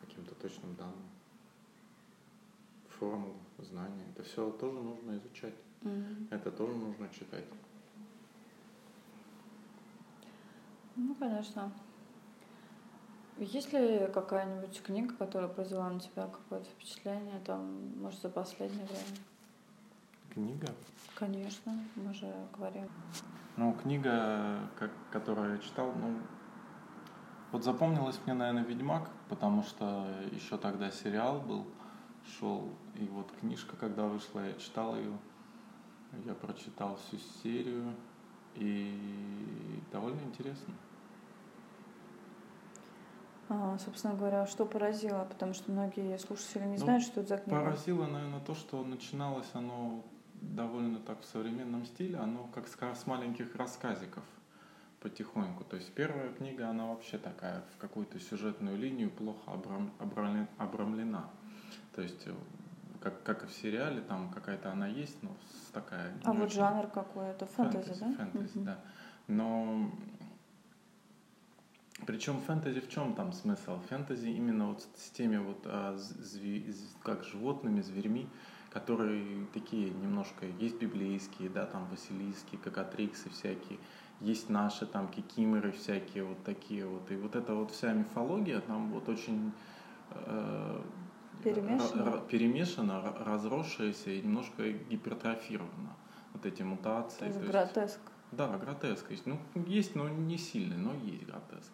каким-то 0.00 0.34
точным 0.36 0.74
данным. 0.74 1.04
Формул, 3.00 3.32
знания. 3.58 4.04
Это 4.14 4.22
все 4.22 4.50
тоже 4.50 4.78
нужно 4.78 5.16
изучать. 5.16 5.54
Mm-hmm. 5.80 6.26
Это 6.30 6.50
тоже 6.50 6.74
нужно 6.74 7.08
читать. 7.08 7.44
Ну, 10.96 11.14
конечно. 11.14 11.72
Есть 13.38 13.72
ли 13.72 14.06
какая-нибудь 14.12 14.82
книга, 14.82 15.14
которая 15.14 15.48
произвела 15.48 15.88
на 15.88 15.98
тебя 15.98 16.26
какое-то 16.26 16.66
впечатление, 16.66 17.40
там, 17.46 17.98
может, 17.98 18.20
за 18.20 18.28
последнее 18.28 18.84
время? 18.84 19.16
Книга? 20.34 20.68
Конечно, 21.14 21.72
мы 21.96 22.12
же 22.12 22.30
говорим. 22.54 22.86
Ну, 23.56 23.72
книга, 23.82 24.58
как, 24.78 24.90
которую 25.10 25.54
я 25.54 25.58
читал, 25.58 25.90
ну, 25.94 26.18
вот 27.50 27.64
запомнилась 27.64 28.20
мне, 28.26 28.34
наверное, 28.34 28.64
«Ведьмак», 28.64 29.10
потому 29.30 29.62
что 29.62 30.06
еще 30.32 30.58
тогда 30.58 30.90
сериал 30.90 31.40
был, 31.40 31.66
шел, 32.24 32.68
и 32.94 33.04
вот 33.06 33.30
книжка, 33.40 33.76
когда 33.76 34.06
вышла, 34.06 34.46
я 34.46 34.54
читал 34.54 34.96
ее, 34.96 35.16
я 36.24 36.34
прочитал 36.34 36.96
всю 36.96 37.18
серию, 37.42 37.94
и 38.54 39.82
довольно 39.92 40.20
интересно. 40.20 40.74
А, 43.48 43.76
собственно 43.78 44.14
говоря, 44.14 44.46
что 44.46 44.64
поразило? 44.64 45.24
Потому 45.28 45.54
что 45.54 45.72
многие 45.72 46.16
слушатели 46.18 46.62
не 46.64 46.76
ну, 46.76 46.84
знают, 46.84 47.02
что 47.02 47.20
это 47.20 47.30
за 47.30 47.38
книга. 47.38 47.60
Поразило, 47.60 48.06
наверное, 48.06 48.40
то, 48.40 48.54
что 48.54 48.84
начиналось 48.84 49.50
оно 49.54 50.04
довольно 50.34 51.00
так 51.00 51.20
в 51.20 51.24
современном 51.24 51.84
стиле, 51.84 52.16
оно 52.18 52.48
как 52.54 52.68
с 52.68 53.06
маленьких 53.06 53.54
рассказиков 53.56 54.22
потихоньку. 55.00 55.64
То 55.64 55.76
есть 55.76 55.92
первая 55.94 56.32
книга, 56.32 56.68
она 56.68 56.86
вообще 56.86 57.18
такая, 57.18 57.64
в 57.74 57.80
какую-то 57.80 58.20
сюжетную 58.20 58.76
линию 58.76 59.10
плохо 59.10 59.50
обрам, 59.50 59.90
обрамлена. 60.58 61.28
То 61.94 62.02
есть, 62.02 62.26
э, 62.26 62.32
как, 63.00 63.22
как 63.22 63.44
и 63.44 63.46
в 63.46 63.52
сериале, 63.52 64.00
там 64.02 64.30
какая-то 64.30 64.70
она 64.70 64.86
есть, 64.86 65.22
но 65.22 65.30
такая... 65.72 66.12
А 66.24 66.32
вот 66.32 66.52
жанр 66.52 66.86
какой? 66.88 67.28
Это 67.28 67.46
фэнтези, 67.46 67.92
фэнтези 67.92 68.00
да? 68.00 68.24
Фэнтези, 68.24 68.58
угу. 68.58 68.64
да. 68.64 68.78
Но 69.26 69.90
причем 72.06 72.40
фэнтези 72.40 72.80
в 72.80 72.88
чем 72.88 73.14
там 73.14 73.32
смысл? 73.32 73.80
Фэнтези 73.88 74.28
именно 74.28 74.68
вот 74.68 74.86
с 74.96 75.10
теми 75.10 75.36
вот 75.36 75.60
а, 75.64 75.96
зви, 75.96 76.74
как 77.02 77.24
животными, 77.24 77.82
зверьми, 77.82 78.28
которые 78.70 79.46
такие 79.52 79.90
немножко, 79.90 80.46
есть 80.46 80.78
библейские, 80.78 81.50
да, 81.50 81.66
там 81.66 81.86
василийские, 81.86 82.60
кокатриксы 82.60 83.28
всякие, 83.30 83.78
есть 84.20 84.48
наши 84.48 84.86
там 84.86 85.08
кикимеры 85.08 85.72
всякие 85.72 86.24
вот 86.24 86.42
такие 86.44 86.86
вот. 86.86 87.10
И 87.10 87.16
вот 87.16 87.36
эта 87.36 87.54
вот 87.54 87.70
вся 87.70 87.92
мифология 87.92 88.60
там 88.60 88.90
вот 88.92 89.08
очень 89.08 89.52
э, 90.10 90.82
перемешана, 91.42 92.20
перемешана 92.30 93.14
разросшаяся 93.24 94.10
и 94.10 94.22
немножко 94.22 94.70
гипертрофирована. 94.70 95.96
Вот 96.32 96.46
эти 96.46 96.62
мутации. 96.62 97.18
То 97.18 97.24
есть, 97.26 97.40
то 97.40 97.46
гротеск. 97.46 97.80
Есть, 97.80 97.98
да, 98.32 98.58
гротеск. 98.58 99.10
Есть, 99.10 99.26
ну, 99.26 99.38
есть, 99.66 99.94
но 99.94 100.08
не 100.08 100.38
сильный, 100.38 100.76
но 100.76 100.94
есть 100.94 101.26
гротеск. 101.26 101.70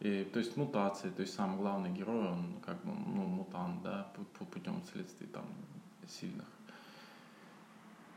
И, 0.00 0.24
то 0.24 0.40
есть 0.40 0.56
мутации, 0.56 1.10
то 1.10 1.22
есть 1.22 1.34
сам 1.34 1.56
главный 1.56 1.90
герой, 1.90 2.26
он 2.26 2.60
как 2.66 2.76
бы 2.84 2.92
ну, 2.92 3.22
мутант, 3.22 3.82
да, 3.82 4.12
путем 4.38 4.82
следствий 4.92 5.28
там 5.28 5.44
сильных 6.08 6.46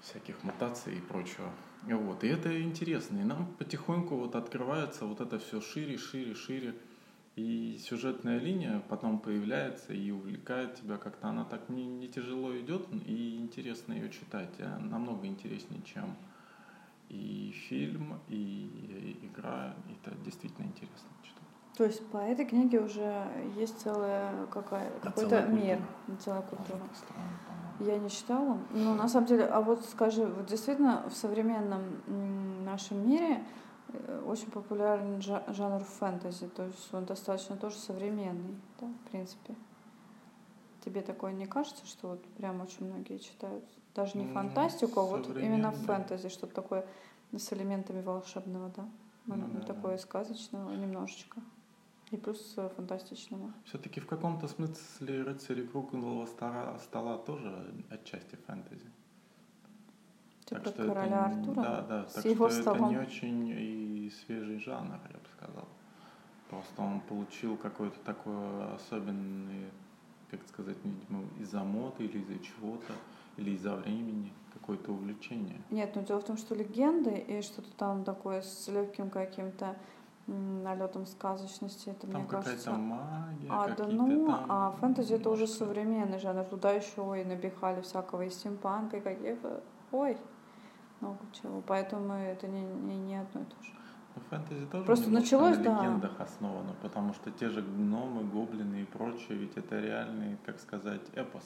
всяких 0.05 0.43
мутаций 0.43 0.97
и 0.97 1.01
прочего. 1.01 1.49
Вот. 1.83 2.23
И 2.23 2.27
это 2.27 2.61
интересно. 2.61 3.19
И 3.19 3.23
нам 3.23 3.47
потихоньку 3.57 4.15
вот 4.15 4.35
открывается 4.35 5.05
вот 5.05 5.21
это 5.21 5.39
все 5.39 5.61
шире, 5.61 5.97
шире, 5.97 6.35
шире. 6.35 6.75
И 7.35 7.77
сюжетная 7.79 8.39
линия 8.39 8.81
потом 8.87 9.19
появляется 9.19 9.93
и 9.93 10.09
увлекает 10.09 10.75
тебя 10.75 10.97
как-то. 10.97 11.27
Она 11.27 11.43
так 11.43 11.67
не, 11.67 11.85
не 11.85 12.07
тяжело 12.07 12.57
идет, 12.57 12.87
и 13.05 13.35
интересно 13.37 13.91
ее 13.93 14.09
читать. 14.09 14.53
А 14.59 14.79
намного 14.79 15.27
интереснее, 15.27 15.81
чем 15.83 16.15
и 17.09 17.53
фильм, 17.67 18.19
и 18.29 19.19
игра. 19.21 19.75
Это 19.91 20.15
действительно 20.23 20.65
интересно 20.65 21.09
читать. 21.23 21.43
То 21.77 21.83
есть 21.83 22.05
по 22.07 22.17
этой 22.17 22.45
книге 22.45 22.79
уже 22.79 23.27
есть 23.57 23.81
целая 23.81 24.45
какая, 24.45 24.89
какой-то 25.01 25.45
мир, 25.47 25.81
целая 26.19 26.41
культура. 26.41 26.79
Я 27.81 27.97
не 27.97 28.09
читала. 28.09 28.57
Но 28.71 28.95
на 28.95 29.09
самом 29.09 29.27
деле, 29.27 29.43
а 29.43 29.59
вот 29.59 29.83
скажи, 29.83 30.25
вот 30.25 30.45
действительно 30.45 31.03
в 31.09 31.13
современном 31.13 31.83
нашем 32.63 33.05
мире 33.05 33.43
очень 34.25 34.51
популярен 34.51 35.21
жанр 35.21 35.83
фэнтези, 35.83 36.47
то 36.47 36.63
есть 36.63 36.93
он 36.93 37.05
достаточно 37.05 37.57
тоже 37.57 37.77
современный, 37.77 38.55
да, 38.79 38.87
в 38.87 39.09
принципе. 39.09 39.55
Тебе 40.83 41.01
такое 41.01 41.33
не 41.33 41.47
кажется, 41.47 41.85
что 41.85 42.09
вот 42.09 42.23
прям 42.37 42.61
очень 42.61 42.85
многие 42.85 43.17
читают? 43.17 43.65
Даже 43.95 44.17
не 44.17 44.27
фантастику, 44.27 44.99
а 44.99 45.03
вот 45.03 45.29
именно 45.37 45.71
фэнтези, 45.71 46.29
что-то 46.29 46.53
такое 46.53 46.85
с 47.31 47.53
элементами 47.53 48.01
волшебного, 48.01 48.71
да? 48.75 48.87
Ну, 49.25 49.47
да, 49.53 49.61
такое 49.61 49.93
да. 49.93 50.01
сказочного 50.01 50.71
немножечко. 50.71 51.41
И 52.11 52.17
плюс 52.17 52.53
э, 52.57 52.69
фантастичного. 52.75 53.51
Все-таки 53.65 53.99
в 53.99 54.05
каком-то 54.05 54.47
смысле 54.47 55.23
рыцари 55.23 55.65
круглого 55.65 56.27
стола, 56.27 56.77
стола 56.77 57.17
тоже 57.17 57.83
отчасти 57.89 58.35
фэнтези. 58.35 58.85
Типа 60.45 60.61
так 60.61 60.73
что 60.73 60.87
короля 60.87 61.31
это, 61.31 61.39
Артура? 61.39 61.61
Да, 61.61 61.81
да. 61.81 62.03
так 62.03 62.25
его 62.25 62.49
что 62.49 62.61
столом. 62.61 62.85
это 62.85 62.99
не 62.99 63.07
очень 63.07 63.47
и 63.49 64.11
свежий 64.25 64.59
жанр, 64.59 64.99
я 65.09 65.17
бы 65.17 65.27
сказал. 65.35 65.67
Просто 66.49 66.81
он 66.81 67.01
получил 67.01 67.57
какой-то 67.57 67.99
такой 68.05 68.35
особенный, 68.75 69.71
как 70.29 70.39
сказать, 70.47 70.77
видимо, 70.83 71.23
из-за 71.39 71.63
моды 71.63 72.05
или 72.05 72.19
из-за 72.19 72.37
чего-то, 72.39 72.93
или 73.37 73.51
из-за 73.51 73.75
времени 73.75 74.31
какое-то 74.53 74.91
увлечение. 74.91 75.59
Нет, 75.71 75.95
но 75.95 76.03
дело 76.03 76.19
в 76.19 76.25
том, 76.25 76.37
что 76.37 76.53
легенды 76.53 77.17
и 77.17 77.41
что-то 77.41 77.71
там 77.77 78.03
такое 78.03 78.41
с 78.41 78.67
легким 78.67 79.09
каким-то 79.09 79.75
налетом 80.27 81.05
сказочности. 81.07 81.89
Это, 81.89 82.07
там 82.07 82.21
мне 82.21 82.29
кажется... 82.29 82.71
магия, 82.71 83.47
а, 83.49 83.69
да 83.69 83.87
ну, 83.87 84.27
там... 84.27 84.45
а 84.49 84.71
фэнтези 84.79 85.13
это 85.13 85.29
уже 85.29 85.47
современный 85.47 86.19
жанр. 86.19 86.43
Туда 86.45 86.71
еще 86.71 87.01
ой, 87.01 87.25
набихали 87.25 87.81
всякого 87.81 88.23
и 88.23 88.29
стимпанка, 88.29 88.97
и 88.97 89.01
каких-то... 89.01 89.63
Ой, 89.91 90.17
много 91.05 91.19
чего. 91.41 91.61
Поэтому 91.61 92.13
это 92.13 92.47
не, 92.47 92.61
не, 92.61 92.97
не 92.97 93.15
одно 93.15 93.41
и 93.41 93.45
то 93.45 93.63
же. 93.63 93.71
Ну, 94.15 94.21
фэнтези 94.29 94.65
тоже 94.65 94.85
Просто 94.85 95.09
началось, 95.09 95.57
на 95.57 95.61
легендах 95.61 96.17
да. 96.17 96.23
основано, 96.23 96.73
потому 96.81 97.13
что 97.13 97.31
те 97.31 97.49
же 97.49 97.61
гномы, 97.61 98.23
гоблины 98.23 98.81
и 98.81 98.85
прочее, 98.85 99.37
ведь 99.37 99.57
это 99.57 99.79
реальный, 99.79 100.37
как 100.45 100.59
сказать, 100.59 101.01
эпос. 101.15 101.43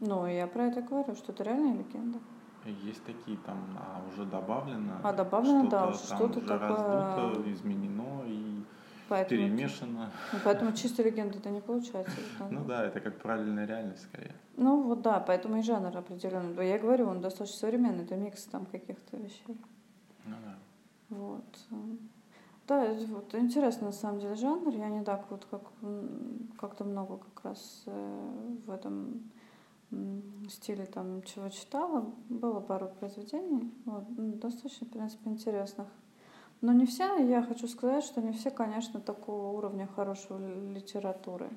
Ну, 0.00 0.26
я 0.26 0.46
про 0.46 0.64
это 0.66 0.82
говорю, 0.82 1.14
что 1.14 1.32
это 1.32 1.42
реальная 1.42 1.74
легенда. 1.74 2.18
Есть 2.64 3.04
такие 3.04 3.36
там, 3.38 3.58
а 3.76 4.00
уже 4.08 4.24
добавлено. 4.24 4.94
А 5.02 5.12
добавлено, 5.12 5.68
да, 5.68 5.92
что-то 5.92 6.40
такое... 6.40 6.58
раздуто, 6.58 7.52
изменено 7.52 8.22
и 8.26 8.62
поэтому, 9.08 9.40
перемешано. 9.40 10.10
Ну, 10.32 10.38
поэтому 10.44 10.72
чистой 10.72 11.06
легенды 11.06 11.38
это 11.38 11.50
не 11.50 11.60
получается. 11.60 12.16
Ну 12.50 12.64
да, 12.64 12.86
это 12.86 13.00
как 13.00 13.18
правильная 13.18 13.66
реальность 13.66 14.02
скорее. 14.02 14.34
Ну 14.56 14.82
вот 14.82 15.02
да, 15.02 15.20
поэтому 15.20 15.58
и 15.58 15.62
жанр 15.62 15.96
определенный. 15.96 16.54
Да, 16.54 16.62
я 16.62 16.78
говорю, 16.78 17.08
он 17.08 17.20
достаточно 17.20 17.58
современный, 17.58 18.04
это 18.04 18.16
микс 18.16 18.44
там 18.44 18.66
каких-то 18.66 19.16
вещей. 19.16 19.60
Ну 20.24 20.36
да. 20.44 21.16
Вот. 21.16 21.58
Да, 22.66 22.94
вот 23.08 23.34
интересный 23.34 23.86
на 23.86 23.92
самом 23.92 24.20
деле 24.20 24.36
жанр. 24.36 24.74
Я 24.74 24.88
не 24.88 25.04
так 25.04 25.30
вот 25.30 25.44
как 25.50 25.62
как-то 26.58 26.84
много 26.84 27.18
как 27.18 27.44
раз 27.44 27.82
э, 27.86 28.56
в 28.66 28.70
этом 28.70 29.30
стиле 30.48 30.86
там 30.86 31.22
чего 31.22 31.48
читала. 31.48 32.12
Было 32.28 32.60
пару 32.60 32.88
произведений, 32.88 33.72
вот, 33.84 34.04
достаточно, 34.38 34.86
в 34.86 34.90
принципе, 34.90 35.30
интересных. 35.30 35.88
Но 36.64 36.72
не 36.72 36.86
все, 36.86 37.18
я 37.18 37.42
хочу 37.42 37.68
сказать, 37.68 38.02
что 38.02 38.22
не 38.22 38.32
все, 38.32 38.50
конечно, 38.50 38.98
такого 38.98 39.48
уровня 39.54 39.86
хорошей 39.94 40.38
литературы. 40.72 41.50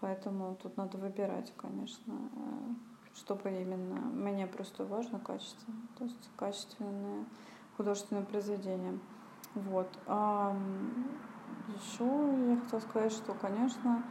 Поэтому 0.00 0.56
тут 0.62 0.74
надо 0.78 0.96
выбирать, 0.96 1.52
конечно, 1.58 2.14
э, 2.14 3.14
чтобы 3.14 3.50
именно... 3.50 4.00
Мне 4.00 4.46
просто 4.46 4.86
важно 4.86 5.20
качество, 5.20 5.74
то 5.98 6.04
есть 6.04 6.30
качественное 6.38 7.26
художественное 7.76 8.22
произведение. 8.22 8.98
Вот. 9.54 9.88
А 10.06 10.56
еще 11.76 12.06
я 12.48 12.58
хотела 12.58 12.80
сказать, 12.80 13.12
что, 13.12 13.34
конечно, 13.34 14.02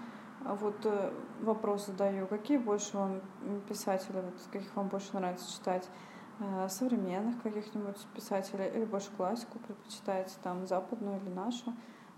вот 0.41 0.85
э, 0.85 1.11
вопрос 1.41 1.87
задаю, 1.87 2.27
какие 2.27 2.59
больше 2.59 2.95
вам 2.95 3.21
писатели, 3.67 4.17
вот 4.21 4.35
каких 4.51 4.75
вам 4.75 4.87
больше 4.87 5.15
нравится 5.15 5.51
читать? 5.51 5.89
Э, 6.43 6.67
современных 6.69 7.39
каких-нибудь 7.43 7.97
писателей 8.15 8.67
или 8.73 8.83
больше 8.83 9.11
классику 9.11 9.59
предпочитаете, 9.59 10.33
там, 10.41 10.65
западную 10.65 11.21
или 11.21 11.29
нашу? 11.29 11.71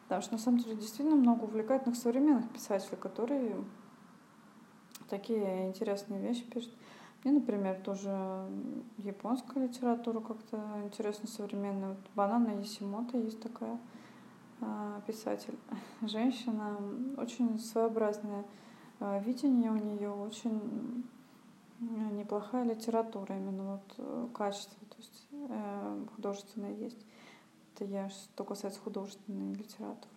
Потому 0.03 0.21
что 0.21 0.33
на 0.33 0.39
самом 0.39 0.59
деле 0.59 0.77
действительно 0.77 1.17
много 1.17 1.43
увлекательных 1.43 1.97
современных 1.97 2.49
писателей, 2.49 2.95
которые 2.95 3.53
такие 5.09 5.67
интересные 5.67 6.21
вещи 6.21 6.49
пишут. 6.49 6.71
Мне, 7.23 7.33
например, 7.33 7.81
тоже 7.81 8.47
японская 8.97 9.67
литература 9.67 10.21
как-то 10.21 10.57
интересно 10.85 11.27
современная. 11.27 11.89
Вот 11.89 11.99
Банана 12.15 12.59
Есимото 12.59 13.17
есть 13.17 13.41
такая 13.41 13.77
а, 14.61 15.01
писатель. 15.05 15.57
Женщина, 16.01 16.77
очень 17.17 17.59
своеобразное 17.59 18.45
а, 19.01 19.19
видение 19.19 19.71
у 19.71 19.75
нее, 19.75 20.11
очень 20.11 21.03
неплохая 21.79 22.63
литература, 22.63 23.35
именно 23.35 23.73
вот 23.73 23.93
э, 23.97 24.27
качество, 24.33 24.87
то 24.87 24.97
есть 24.97 25.27
э, 25.31 26.05
художественное 26.15 26.73
есть. 26.73 27.05
Это 27.75 27.85
я 27.85 28.09
что 28.09 28.43
касается 28.43 28.79
художественной 28.79 29.53
литературы. 29.53 30.13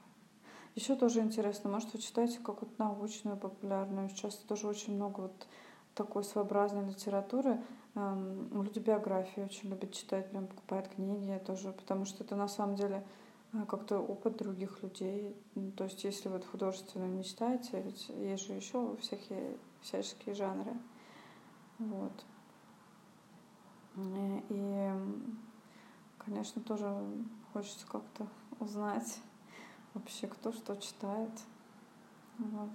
Еще 0.75 0.95
тоже 0.95 1.21
интересно, 1.21 1.71
может, 1.71 1.93
вы 1.95 2.01
читаете 2.01 2.39
какую-то 2.41 2.75
научную, 2.79 3.39
популярную. 3.39 4.11
Сейчас 4.11 4.35
тоже 4.37 4.67
очень 4.67 4.95
много 4.95 5.23
вот 5.23 5.47
такой 5.95 6.23
своеобразной 6.23 6.87
литературы. 6.87 7.63
Эм, 7.95 8.63
люди 8.63 8.79
биографии 8.79 9.41
очень 9.41 9.71
любят 9.71 9.93
читать, 9.93 10.31
прям 10.31 10.47
покупают 10.47 10.89
книги 10.89 11.41
тоже, 11.47 11.73
потому 11.73 12.05
что 12.05 12.23
это 12.23 12.37
на 12.37 12.47
самом 12.47 12.77
деле 12.77 13.07
э, 13.55 13.65
как-то 13.67 13.99
опыт 13.99 14.37
других 14.37 14.83
людей. 14.83 15.35
То 15.79 15.85
есть, 15.85 16.05
если 16.05 16.29
вот 16.29 16.45
художественно 16.45 17.07
не 17.07 17.25
читаете, 17.25 17.81
ведь 17.81 18.11
есть 18.11 18.47
же 18.47 18.53
еще 18.53 18.97
всякие 19.01 19.57
всяческие 19.81 20.35
жанры. 20.35 20.77
Вот. 21.79 22.25
Э, 23.97 24.41
и, 24.49 24.91
конечно, 26.19 26.63
тоже 26.63 26.93
хочется 27.53 27.87
как-то 27.87 28.27
узнать 28.61 29.21
вообще, 29.95 30.27
кто 30.27 30.53
что 30.53 30.77
читает. 30.77 31.31
Вот. 32.39 32.71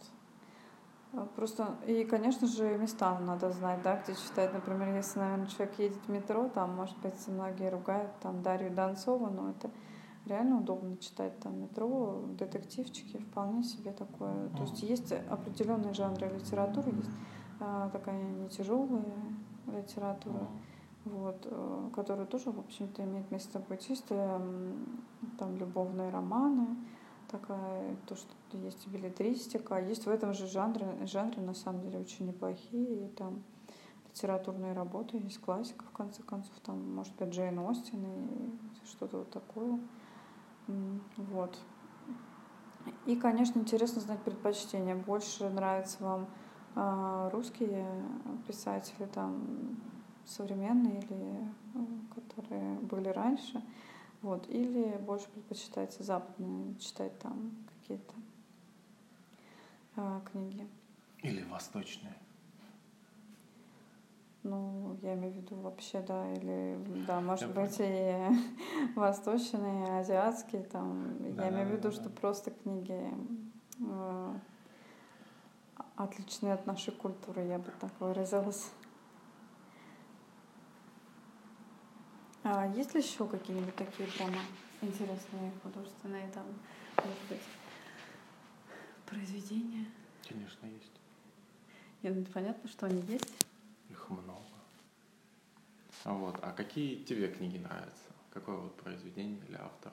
А 1.14 1.26
просто, 1.36 1.76
и, 1.86 2.06
конечно 2.06 2.48
же, 2.48 2.78
места 2.78 3.20
надо 3.20 3.52
знать, 3.52 3.82
да, 3.82 4.02
где 4.02 4.16
читать. 4.16 4.54
Например, 4.54 4.96
если, 4.96 5.20
наверное, 5.20 5.48
человек 5.48 5.78
едет 5.78 6.00
в 6.08 6.10
метро, 6.10 6.50
там, 6.50 6.76
может 6.76 6.98
быть, 7.00 7.28
многие 7.28 7.70
ругают 7.70 8.12
там 8.22 8.42
Дарью 8.42 8.72
Донцову, 8.72 9.28
но 9.28 9.50
это 9.50 9.70
реально 10.26 10.60
удобно 10.60 10.98
читать 10.98 11.38
там 11.40 11.60
метро, 11.60 12.24
детективчики, 12.38 13.18
вполне 13.18 13.64
себе 13.64 13.92
такое. 13.92 14.50
То 14.50 14.64
есть 14.64 14.82
есть 14.84 15.12
определенные 15.12 15.94
жанры 15.94 16.30
литературы, 16.30 16.92
есть 16.92 17.10
такая 17.91 18.21
не 18.21 18.50
тяжелая 18.50 19.04
литература, 19.67 20.47
вот, 21.06 21.47
э, 21.50 21.89
которая 21.95 22.26
тоже, 22.26 22.52
в 22.52 22.60
общем-то, 22.60 23.04
имеет 23.04 23.32
место 23.32 23.60
быть. 23.60 23.89
Есть 23.89 24.08
там 24.08 25.58
любовные 25.58 26.10
романы, 26.10 26.76
такая, 27.30 27.95
то, 28.08 28.15
что 28.15 28.34
есть 28.54 28.88
билетристика, 28.88 29.80
есть 29.80 30.06
в 30.06 30.10
этом 30.10 30.34
же 30.34 30.47
жанре, 30.47 30.86
жанре 31.06 31.41
на 31.41 31.54
самом 31.54 31.82
деле 31.82 32.00
очень 32.00 32.28
неплохие, 32.28 33.06
и 33.06 33.10
там 33.10 33.43
литературные 34.10 34.74
работы, 34.74 35.17
есть 35.17 35.39
классика, 35.39 35.86
в 35.86 35.91
конце 35.91 36.21
концов, 36.24 36.54
там, 36.63 36.95
может 36.95 37.15
быть, 37.15 37.30
Джейн 37.30 37.60
Остин 37.60 38.06
и 38.06 38.52
что-то 38.86 39.19
вот 39.19 39.30
такое. 39.32 39.80
Вот. 41.17 41.58
И, 43.06 43.15
конечно, 43.15 43.60
интересно 43.60 44.02
знать 44.02 44.19
предпочтения. 44.21 44.95
Больше 44.95 45.50
нравятся 45.50 46.04
вам 46.04 46.28
э, 46.75 47.29
русские 47.31 47.86
писатели, 48.47 49.05
там, 49.13 49.77
современные 50.25 50.99
или 50.99 51.49
э, 51.75 52.15
которые 52.15 52.75
были 52.79 53.10
раньше, 53.10 53.63
вот. 54.21 54.47
Или 54.49 54.97
больше 54.97 55.29
предпочитается 55.29 56.03
западные, 56.03 56.75
читать 56.75 57.17
там 57.19 57.51
какие-то 57.79 58.13
э, 59.95 60.21
книги. 60.31 60.67
Или 61.23 61.43
восточные. 61.43 62.15
Ну, 64.43 64.97
я 65.03 65.13
имею 65.13 65.34
в 65.34 65.38
виду 65.38 65.55
вообще, 65.57 66.01
да, 66.01 66.34
или, 66.34 66.75
да, 67.05 67.21
может 67.21 67.47
я 67.47 67.47
быть, 67.49 67.75
и 67.79 68.95
восточные, 68.95 69.88
и 69.88 69.99
азиатские, 69.99 70.63
там, 70.63 71.15
да, 71.36 71.45
я 71.45 71.49
имею 71.51 71.67
в 71.67 71.71
виду, 71.71 71.89
да, 71.89 71.91
что 71.91 72.10
да. 72.10 72.15
просто 72.19 72.49
книги 72.49 73.13
э, 73.79 74.34
отличные 76.04 76.54
от 76.54 76.66
нашей 76.66 76.94
культуры, 76.94 77.44
я 77.46 77.58
бы 77.58 77.72
так 77.80 77.92
выразилась. 78.00 78.72
А 82.44 82.68
есть 82.68 82.94
ли 82.96 83.02
еще 83.02 83.28
какие-нибудь 83.28 83.76
такие 83.76 84.10
прямо 84.10 84.40
интересные 84.82 85.52
художественные 85.62 86.28
там, 86.32 86.46
может 86.98 87.22
быть, 87.30 87.42
произведения? 89.06 89.86
Конечно, 90.28 90.66
есть. 90.66 90.92
Нет, 92.02 92.16
ну, 92.16 92.26
понятно, 92.34 92.68
что 92.68 92.88
они 92.88 93.02
есть. 93.02 93.46
Их 93.90 94.10
много. 94.10 94.42
А 96.04 96.14
вот, 96.14 96.40
а 96.42 96.52
какие 96.52 97.04
тебе 97.04 97.28
книги 97.28 97.58
нравятся? 97.58 98.10
Какое 98.32 98.58
вот 98.58 98.76
произведение 98.78 99.40
или 99.48 99.56
автор? 99.56 99.92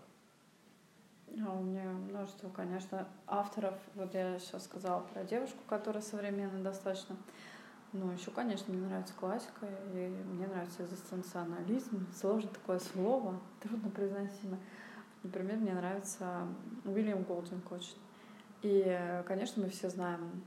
А 1.45 1.53
у 1.53 1.63
меня 1.63 1.85
множество, 1.85 2.49
конечно, 2.49 3.07
авторов. 3.27 3.75
Вот 3.95 4.15
я 4.15 4.39
сейчас 4.39 4.65
сказала 4.65 5.01
про 5.01 5.25
девушку, 5.25 5.59
которая 5.69 6.03
современная 6.03 6.63
достаточно. 6.63 7.17
Ну, 7.93 8.11
еще, 8.13 8.31
конечно, 8.31 8.73
мне 8.73 8.87
нравится 8.87 9.15
классика, 9.15 9.67
и 9.95 10.09
мне 10.09 10.47
нравится 10.47 10.85
экзистенционализм. 10.85 12.07
Сложно 12.15 12.51
такое 12.51 12.79
слово, 12.81 13.41
трудно 13.63 13.91
произносимо. 13.91 14.59
Например, 15.23 15.57
мне 15.57 15.73
нравится 15.73 16.47
Уильям 16.85 17.23
Голдинг 17.23 17.71
очень. 17.73 17.97
И, 18.63 19.23
конечно, 19.27 19.63
мы 19.63 19.71
все 19.71 19.89
знаем, 19.89 20.43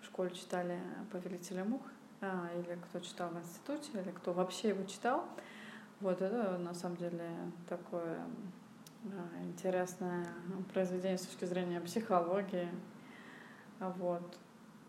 в 0.00 0.04
школе 0.06 0.30
читали 0.30 0.78
«Повелителя 1.10 1.64
мух», 1.64 1.82
а, 2.20 2.50
или 2.56 2.78
кто 2.88 3.00
читал 3.00 3.30
в 3.30 3.38
институте, 3.38 3.90
или 4.00 4.10
кто 4.10 4.32
вообще 4.32 4.70
его 4.70 4.84
читал. 4.84 5.24
Вот 6.00 6.20
это, 6.20 6.58
на 6.58 6.74
самом 6.74 6.96
деле, 6.96 7.30
такое 7.68 8.18
интересное 9.44 10.26
произведение 10.72 11.18
с 11.18 11.26
точки 11.26 11.44
зрения 11.44 11.80
психологии. 11.80 12.68
Вот. 13.78 14.38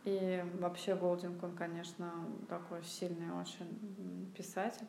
И 0.05 0.43
вообще 0.59 0.95
Голдинг, 0.95 1.41
он, 1.43 1.55
конечно, 1.55 2.11
такой 2.49 2.83
сильный 2.83 3.31
очень 3.31 4.31
писатель, 4.37 4.87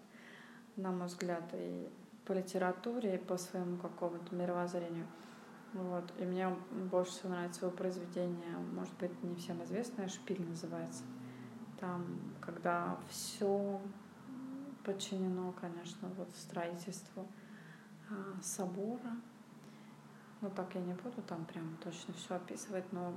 на 0.77 0.91
мой 0.91 1.07
взгляд, 1.07 1.45
и 1.53 1.89
по 2.25 2.33
литературе, 2.33 3.15
и 3.15 3.19
по 3.19 3.37
своему 3.37 3.77
какому-то 3.77 4.35
мировоззрению. 4.35 5.07
Вот. 5.73 6.05
И 6.19 6.25
мне 6.25 6.49
больше 6.91 7.13
всего 7.13 7.31
нравится 7.31 7.67
его 7.67 7.77
произведение, 7.77 8.57
может 8.75 8.95
быть, 8.99 9.23
не 9.23 9.37
всем 9.37 9.63
известное, 9.65 10.09
«Шпиль» 10.09 10.47
называется. 10.47 11.05
Там, 11.81 12.19
когда 12.41 12.99
все 13.09 13.81
подчинено, 14.85 15.53
конечно, 15.61 16.09
вот 16.17 16.29
строительству 16.37 17.27
собора, 18.43 19.17
ну 20.41 20.51
так 20.51 20.75
я 20.75 20.81
не 20.83 20.95
буду 20.95 21.23
там 21.23 21.45
прям 21.47 21.77
точно 21.83 22.15
все 22.15 22.35
описывать, 22.35 22.93
но 22.93 23.15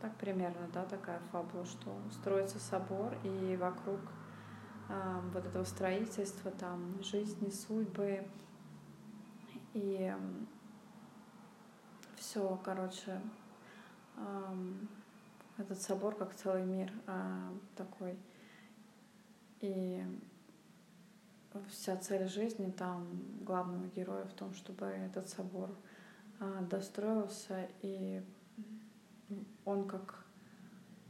так 0.00 0.14
примерно, 0.16 0.68
да, 0.72 0.84
такая 0.84 1.20
фабула, 1.32 1.64
что 1.64 1.96
строится 2.12 2.58
собор, 2.58 3.16
и 3.24 3.56
вокруг 3.56 4.00
э, 4.88 5.20
вот 5.32 5.44
этого 5.44 5.64
строительства 5.64 6.50
там 6.52 7.02
жизни, 7.02 7.50
судьбы, 7.50 8.26
и 9.74 10.14
все, 12.16 12.60
короче, 12.64 13.20
э, 14.16 14.54
этот 15.56 15.80
собор 15.80 16.14
как 16.14 16.34
целый 16.34 16.64
мир 16.64 16.92
э, 17.06 17.50
такой. 17.76 18.16
И 19.60 20.04
вся 21.68 21.96
цель 21.96 22.28
жизни 22.28 22.70
там 22.70 23.06
главного 23.42 23.86
героя 23.86 24.24
в 24.24 24.32
том, 24.32 24.54
чтобы 24.54 24.86
этот 24.86 25.28
собор 25.28 25.70
а, 26.40 26.62
достроился, 26.62 27.68
и 27.82 28.22
он 29.64 29.86
как 29.86 30.24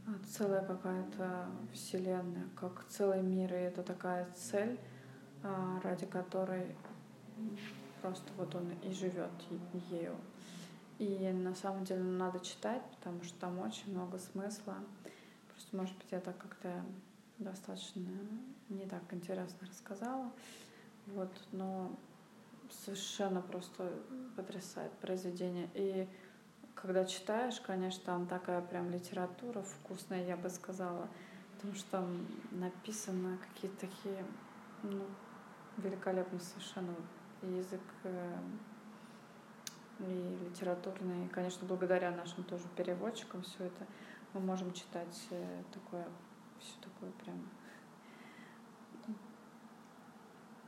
а, 0.07 0.11
целая 0.27 0.65
какая-то 0.65 1.47
вселенная, 1.73 2.49
как 2.57 2.85
целый 2.89 3.23
мир, 3.23 3.53
и 3.53 3.59
это 3.59 3.83
такая 3.83 4.29
цель, 4.35 4.79
а, 5.43 5.81
ради 5.83 6.07
которой 6.07 6.75
просто 8.01 8.33
вот 8.37 8.55
он 8.55 8.71
и 8.83 8.93
живет 8.93 9.31
ею. 9.91 10.17
И 10.99 11.31
на 11.31 11.55
самом 11.55 11.85
деле 11.85 12.03
надо 12.03 12.41
читать, 12.41 12.83
потому 12.97 13.23
что 13.23 13.39
там 13.39 13.59
очень 13.61 13.93
много 13.93 14.19
смысла. 14.19 14.75
Просто, 15.49 15.77
может 15.77 15.97
быть, 15.97 16.09
я 16.11 16.21
так 16.21 16.37
как-то 16.39 16.85
достаточно 17.39 18.03
не 18.69 18.87
так 18.87 19.03
интересно 19.13 19.67
рассказала. 19.67 20.33
Вот, 21.07 21.31
но 21.53 21.97
совершенно 22.71 23.41
просто 23.41 23.93
потрясает 24.37 24.93
произведение. 24.93 25.71
И 25.75 26.09
когда 26.75 27.05
читаешь, 27.05 27.61
конечно, 27.61 28.03
там 28.05 28.27
такая 28.27 28.61
прям 28.61 28.91
литература 28.91 29.63
вкусная, 29.63 30.27
я 30.27 30.37
бы 30.37 30.51
сказала, 30.51 31.09
потому 31.57 31.75
что 31.75 31.91
там 31.91 32.27
написано 32.51 33.39
какие-то 33.39 33.87
такие, 33.87 34.25
ну, 34.83 35.05
великолепно 35.79 36.39
совершенно 36.39 36.95
язык 37.43 37.81
э, 38.05 38.39
и 40.01 40.39
литературные. 40.45 41.27
И, 41.27 41.29
конечно, 41.29 41.67
благодаря 41.67 42.11
нашим 42.11 42.45
тоже 42.45 42.65
переводчикам 42.77 43.43
все 43.43 43.65
это 43.65 43.87
мы 44.35 44.41
можем 44.41 44.73
читать 44.73 45.27
э, 45.31 45.63
такое, 45.73 46.07
все 46.61 46.75
такое 46.81 47.11
прям 47.25 47.41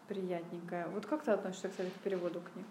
приятненькое. 0.08 0.88
Вот 0.88 1.06
как 1.06 1.22
ты 1.24 1.30
относишься, 1.30 1.68
кстати, 1.68 1.90
к 1.90 2.02
переводу 2.02 2.40
книг? 2.40 2.66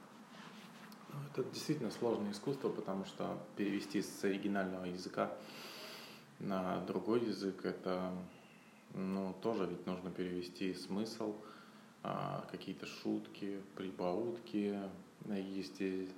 Ну, 1.10 1.20
это 1.32 1.44
действительно 1.52 1.90
сложное 1.90 2.32
искусство, 2.32 2.70
потому 2.70 3.06
что 3.06 3.38
перевести 3.56 4.02
с 4.02 4.24
оригинального 4.24 4.86
языка 4.86 5.32
на 6.40 6.82
другой 6.86 7.22
язык, 7.22 7.66
это 7.66 8.14
ну, 8.94 9.34
тоже 9.42 9.66
ведь 9.66 9.86
нужно 9.86 10.12
перевести 10.12 10.74
смысл, 10.74 11.36
а, 12.04 12.46
какие-то 12.52 12.86
шутки, 12.86 13.62
прибаутки, 13.76 14.80
если, 15.26 16.10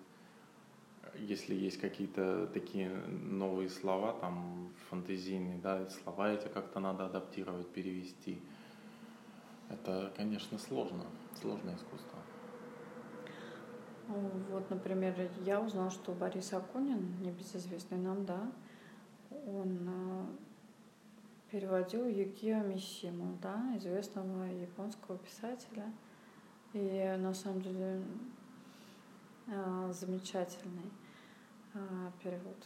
если 1.15 1.55
есть 1.55 1.79
какие-то 1.79 2.47
такие 2.47 2.89
новые 2.89 3.69
слова, 3.69 4.13
там, 4.13 4.71
фантазийные, 4.89 5.59
да, 5.59 5.89
слова 5.89 6.31
эти 6.31 6.47
как-то 6.47 6.79
надо 6.79 7.05
адаптировать, 7.05 7.67
перевести. 7.69 8.41
Это, 9.69 10.11
конечно, 10.15 10.57
сложно, 10.57 11.05
сложное 11.39 11.75
искусство. 11.75 12.19
Вот, 14.49 14.69
например, 14.69 15.15
я 15.45 15.61
узнала, 15.61 15.89
что 15.89 16.11
Борис 16.11 16.51
Акунин, 16.51 17.21
небезызвестный 17.21 17.97
нам, 17.97 18.25
да, 18.25 18.51
он 19.47 19.87
а, 19.87 20.25
переводил 21.49 22.05
Юкио 22.05 22.59
Мисиму, 22.59 23.37
да, 23.41 23.73
известного 23.77 24.43
японского 24.43 25.17
писателя. 25.17 25.91
И 26.73 27.15
на 27.19 27.33
самом 27.33 27.61
деле 27.61 28.01
замечательный 29.91 30.91
а, 31.73 32.11
перевод. 32.23 32.57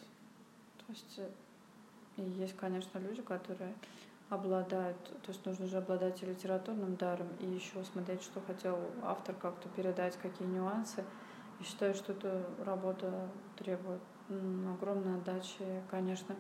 То 0.78 0.86
есть 0.90 1.20
и 2.18 2.22
есть, 2.22 2.56
конечно, 2.56 2.98
люди, 3.00 3.22
которые 3.22 3.74
обладают, 4.30 4.98
то 5.22 5.32
есть 5.32 5.46
нужно 5.46 5.68
же 5.68 5.78
обладать 5.78 6.22
и 6.24 6.26
литературным 6.26 6.96
даром, 6.96 7.28
и 7.40 7.46
еще 7.46 7.84
смотреть, 7.84 8.24
что 8.24 8.42
хотел 8.42 8.80
автор 9.04 9.36
как-то 9.36 9.70
передать, 9.70 10.18
какие 10.18 10.48
нюансы. 10.48 11.04
И 11.60 11.64
считаю, 11.64 11.94
что 11.94 12.14
эта 12.14 12.46
работа 12.66 13.30
требует 13.58 14.02
огромной 14.30 15.18
отдачи, 15.18 15.84
конечно, 15.90 16.36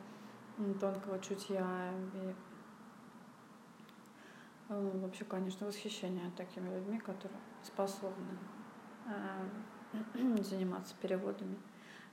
тонкого 0.79 1.19
чутья 1.19 1.93
и 2.13 2.33
э, 4.69 4.99
вообще, 5.01 5.25
конечно, 5.25 5.67
восхищение 5.67 6.31
такими 6.35 6.73
людьми, 6.73 6.99
которые 6.99 7.39
способны 7.63 8.37
э, 9.05 9.49
заниматься 10.43 10.95
переводами. 11.01 11.57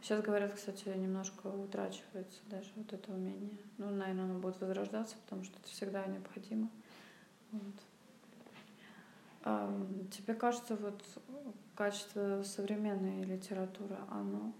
Сейчас 0.00 0.20
говорят, 0.22 0.52
кстати, 0.52 0.88
немножко 0.88 1.46
утрачивается 1.46 2.40
даже 2.46 2.68
вот 2.74 2.92
это 2.92 3.12
умение. 3.12 3.58
Ну, 3.78 3.90
наверное, 3.90 4.24
оно 4.24 4.38
будет 4.40 4.60
возрождаться, 4.60 5.16
потому 5.24 5.44
что 5.44 5.58
это 5.60 5.68
всегда 5.68 6.04
необходимо. 6.06 6.68
Вот. 7.52 7.74
А, 9.44 9.86
тебе 10.10 10.34
кажется, 10.34 10.76
вот 10.76 11.02
качество 11.76 12.42
современной 12.42 13.22
литературы, 13.24 13.96
оно 14.10 14.52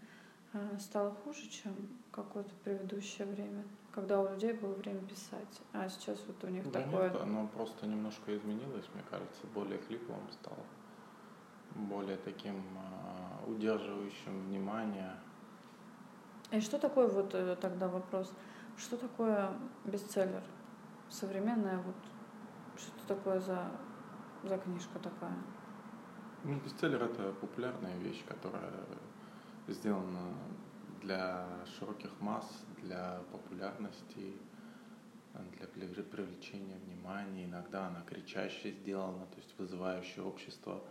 э, 0.53 0.79
стало 0.79 1.13
хуже, 1.13 1.49
чем 1.49 1.75
какое-то 2.11 2.55
предыдущее 2.65 3.27
время, 3.27 3.65
когда 3.93 4.21
у 4.21 4.33
людей 4.33 4.53
было 4.53 4.75
время 4.75 5.01
писать, 5.01 5.61
а 5.73 5.89
сейчас 5.89 6.19
вот 6.27 6.43
у 6.45 6.49
них 6.49 6.71
да 6.71 6.83
такое... 6.83 7.11
Нет, 7.11 7.21
оно 7.21 7.47
просто 7.49 7.87
немножко 7.87 8.37
изменилось, 8.37 8.87
мне 8.95 9.03
кажется, 9.11 9.47
более 9.55 9.79
клиповым 9.79 10.31
стало, 10.33 10.65
более 11.75 12.17
таким 12.17 12.57
э, 12.57 13.51
удерживающим 13.51 14.47
внимание. 14.47 15.15
И 16.51 16.61
что 16.61 16.79
такое 16.79 17.09
вот 17.09 17.35
э, 17.35 17.57
тогда 17.61 17.89
вопрос, 17.89 18.33
что 18.77 18.97
такое 18.97 19.51
бестселлер? 19.85 20.43
Современная 21.09 21.79
вот, 21.79 21.97
что 22.77 23.15
такое 23.15 23.41
за, 23.41 23.71
за 24.43 24.59
книжка 24.59 24.99
такая? 24.99 25.37
Ну, 26.45 26.59
бестселлер 26.61 27.03
это 27.03 27.33
популярная 27.41 27.97
вещь, 27.99 28.25
которая 28.27 28.73
сделана 29.69 30.35
для 31.01 31.47
широких 31.79 32.11
масс, 32.21 32.65
для 32.83 33.21
популярности, 33.31 34.35
для 35.75 36.03
привлечения 36.03 36.77
внимания. 36.85 37.45
Иногда 37.45 37.87
она 37.87 38.03
кричащая 38.03 38.73
сделана, 38.73 39.27
то 39.27 39.37
есть 39.37 39.55
вызывающая 39.59 40.23
общество. 40.23 40.83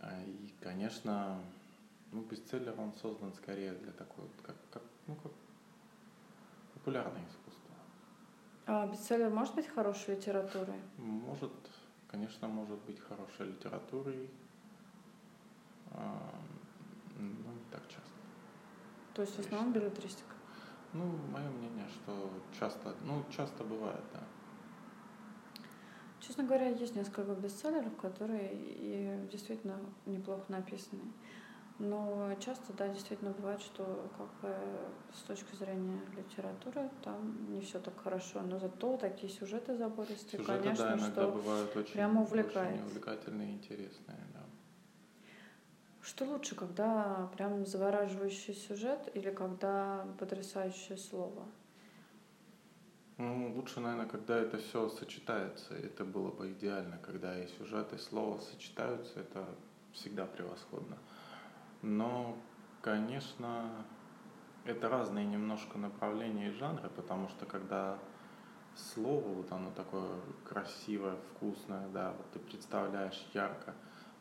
А, 0.00 0.22
и, 0.24 0.52
конечно, 0.60 1.40
ну, 2.12 2.22
бестселлер 2.22 2.78
он 2.78 2.94
создан 2.94 3.32
скорее 3.34 3.72
для 3.72 3.92
такой, 3.92 4.24
как, 4.42 4.56
как, 4.70 4.82
ну, 5.06 5.16
как 5.16 5.32
популярное 6.74 7.26
искусство. 7.28 7.74
А 8.66 8.86
бестселлер 8.86 9.30
может 9.30 9.54
быть 9.54 9.66
хорошей 9.68 10.16
литературой? 10.16 10.80
Может, 10.98 11.52
конечно, 12.08 12.48
может 12.48 12.78
быть 12.80 13.00
хорошей 13.00 13.46
литературой, 13.46 14.30
а, 15.92 16.34
ну, 17.16 17.52
не 17.52 17.64
так 17.70 17.82
часто. 17.88 18.02
То 19.14 19.22
есть 19.22 19.36
в 19.36 19.40
основном 19.40 19.72
билетристика? 19.72 20.34
Ну, 20.92 21.04
мое 21.32 21.48
мнение, 21.50 21.88
что 21.88 22.30
часто, 22.58 22.94
ну, 23.02 23.24
часто 23.30 23.64
бывает, 23.64 24.04
да. 24.12 24.22
Честно 26.26 26.42
говоря, 26.42 26.70
есть 26.70 26.96
несколько 26.96 27.34
бестселлеров, 27.34 27.96
которые 27.96 28.50
и 28.52 29.28
действительно 29.30 29.78
неплохо 30.06 30.42
написаны. 30.48 31.02
Но 31.78 32.34
часто, 32.40 32.72
да, 32.72 32.88
действительно 32.88 33.30
бывает, 33.32 33.60
что 33.60 34.10
как 34.16 34.26
бы 34.40 34.56
с 35.12 35.20
точки 35.20 35.54
зрения 35.54 36.00
литературы 36.16 36.90
там 37.04 37.52
не 37.52 37.60
все 37.60 37.78
так 37.78 38.00
хорошо, 38.02 38.40
но 38.42 38.58
зато 38.58 38.96
такие 38.96 39.30
сюжеты 39.30 39.76
забористые, 39.76 40.42
Сюжеты, 40.42 40.62
конечно, 40.62 40.96
да, 40.96 41.12
что 41.12 41.32
бывают 41.32 41.76
очень, 41.76 41.92
прямо 41.92 42.22
увлекает. 42.22 42.74
очень 42.74 42.86
увлекательные 42.86 43.50
и 43.50 43.54
интересные, 43.54 44.18
да. 44.32 44.40
Что 46.02 46.24
лучше, 46.24 46.56
когда 46.56 47.30
прям 47.36 47.66
завораживающий 47.66 48.54
сюжет 48.54 49.10
или 49.14 49.30
когда 49.30 50.06
потрясающее 50.18 50.96
слово? 50.96 51.46
Ну, 53.18 53.52
лучше, 53.54 53.80
наверное, 53.80 54.06
когда 54.06 54.36
это 54.36 54.58
все 54.58 54.88
сочетается. 54.88 55.74
Это 55.74 56.04
было 56.04 56.30
бы 56.30 56.52
идеально, 56.52 56.98
когда 56.98 57.38
и 57.38 57.48
сюжет, 57.48 57.92
и 57.92 57.98
слово 57.98 58.40
сочетаются, 58.40 59.20
это 59.20 59.46
всегда 59.92 60.26
превосходно. 60.26 60.98
Но, 61.80 62.36
конечно, 62.82 63.70
это 64.64 64.88
разные 64.88 65.24
немножко 65.24 65.78
направления 65.78 66.48
и 66.48 66.52
жанры, 66.52 66.90
потому 66.90 67.28
что 67.28 67.46
когда 67.46 67.98
слово, 68.74 69.28
вот 69.28 69.50
оно 69.50 69.70
такое 69.70 70.20
красивое, 70.44 71.16
вкусное, 71.16 71.88
да, 71.88 72.12
вот 72.12 72.30
ты 72.32 72.38
представляешь 72.38 73.26
ярко, 73.32 73.74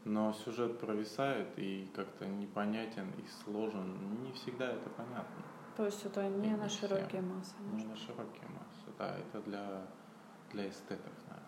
но 0.06 0.32
сюжет 0.34 0.80
провисает 0.80 1.48
и 1.58 1.90
как-то 1.96 2.26
непонятен 2.26 3.10
и 3.18 3.26
сложен, 3.44 4.24
не 4.24 4.32
всегда 4.34 4.68
это 4.72 4.90
понятно. 4.90 5.44
То 5.76 5.86
есть 5.86 6.06
это 6.06 6.28
не 6.30 6.50
и 6.50 6.56
на 6.56 6.70
широкие 6.70 7.08
всем. 7.08 7.36
массы? 7.36 7.56
Не 7.74 7.84
на 7.84 7.96
широкие 7.96 8.48
массы, 8.48 8.75
да, 8.98 9.18
это 9.18 9.42
для, 9.42 9.82
для 10.52 10.70
эстетов, 10.70 11.14
наверное. 11.28 11.46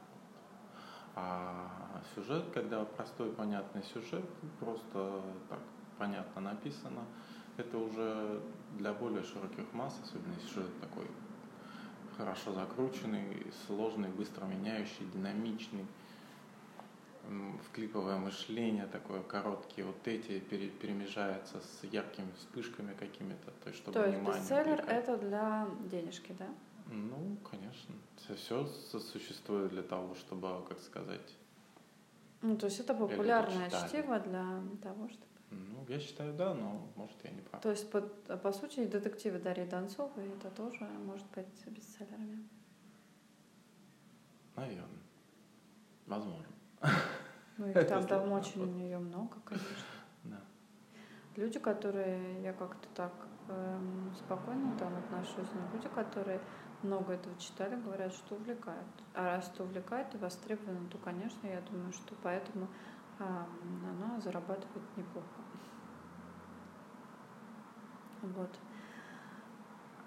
А 1.16 2.02
сюжет, 2.14 2.46
когда 2.54 2.86
простой 2.86 3.32
понятный 3.32 3.84
сюжет, 3.84 4.26
просто 4.60 5.22
так 5.50 5.60
понятно 5.98 6.42
написано, 6.42 7.04
это 7.58 7.78
уже 7.78 8.40
для 8.78 8.94
более 8.94 9.24
широких 9.24 9.74
масс, 9.74 10.00
особенно 10.04 10.34
если 10.36 10.48
сюжет 10.48 10.80
такой 10.80 11.08
хорошо 12.18 12.52
закрученный, 12.54 13.46
сложный, 13.66 14.10
быстро 14.10 14.46
меняющий, 14.46 15.06
динамичный, 15.14 15.86
в 17.28 17.72
клиповое 17.74 18.18
мышление 18.18 18.88
такое 18.88 19.22
короткие, 19.22 19.86
вот 19.86 20.08
эти 20.08 20.40
перемежаются 20.40 21.60
с 21.60 21.84
яркими 21.84 22.32
вспышками 22.38 22.94
какими-то, 22.94 23.52
то 23.64 23.70
есть 23.70 23.80
чтобы 23.80 23.94
То 23.94 24.06
есть 24.06 24.22
бестселлер 24.22 24.80
это 24.88 25.18
для 25.18 25.68
денежки, 25.92 26.34
да? 26.38 26.48
Ну, 26.89 27.38
конечно. 27.50 27.95
Все 28.36 28.65
существует 28.65 29.71
для 29.71 29.84
того, 29.84 30.15
чтобы, 30.15 30.65
как 30.67 30.80
сказать... 30.80 31.36
Ну, 32.41 32.56
то 32.56 32.67
есть 32.67 32.80
это 32.80 32.93
популярное 32.93 33.69
чтиво 33.69 34.19
для 34.19 34.62
того, 34.82 35.10
чтобы 35.10 35.28
ну, 35.50 35.86
я 35.88 36.00
считаю, 36.00 36.34
да, 36.34 36.54
но 36.54 36.88
может 36.95 37.15
я 37.23 37.32
не 37.32 37.41
прав. 37.41 37.62
То 37.62 37.71
есть, 37.71 37.89
по, 37.89 38.02
по 38.02 38.52
сути, 38.52 38.86
детективы 38.86 39.39
Дарьи 39.39 39.65
Донцовой 39.65 40.28
это 40.28 40.50
тоже 40.52 40.84
может 41.06 41.26
быть 41.32 41.67
бестселлерами? 41.67 42.47
Наверное. 44.56 45.04
Возможно. 46.06 46.54
Ну, 47.58 47.67
их 47.69 47.88
там, 47.88 48.06
там 48.08 48.32
очень 48.32 48.62
у 48.62 48.65
нее 48.65 48.97
много, 48.97 49.38
конечно. 49.45 49.67
Да. 50.23 50.41
Люди, 51.36 51.60
которые, 51.60 52.41
я 52.43 52.54
как-то 52.54 52.88
так 52.93 53.13
эм, 53.47 54.13
спокойно 54.17 54.78
там 54.78 54.97
отношусь, 54.97 55.47
но 55.54 55.62
люди, 55.73 55.88
которые 55.89 56.41
много 56.84 57.13
этого 57.13 57.38
читали, 57.38 57.76
говорят, 57.82 58.13
что 58.13 58.36
увлекает. 58.36 58.86
А 59.13 59.38
раз 59.38 59.50
это 59.54 59.63
увлекает 59.63 60.13
и 60.13 60.18
востребовано, 60.18 60.88
то, 60.90 60.98
конечно, 60.98 61.48
я 61.48 61.62
думаю, 61.62 61.92
что 61.94 62.16
поэтому 62.22 62.68
а, 63.20 63.48
она 63.84 64.20
зарабатывает 64.22 64.98
неплохо. 64.98 65.28
Вот. 68.22 68.60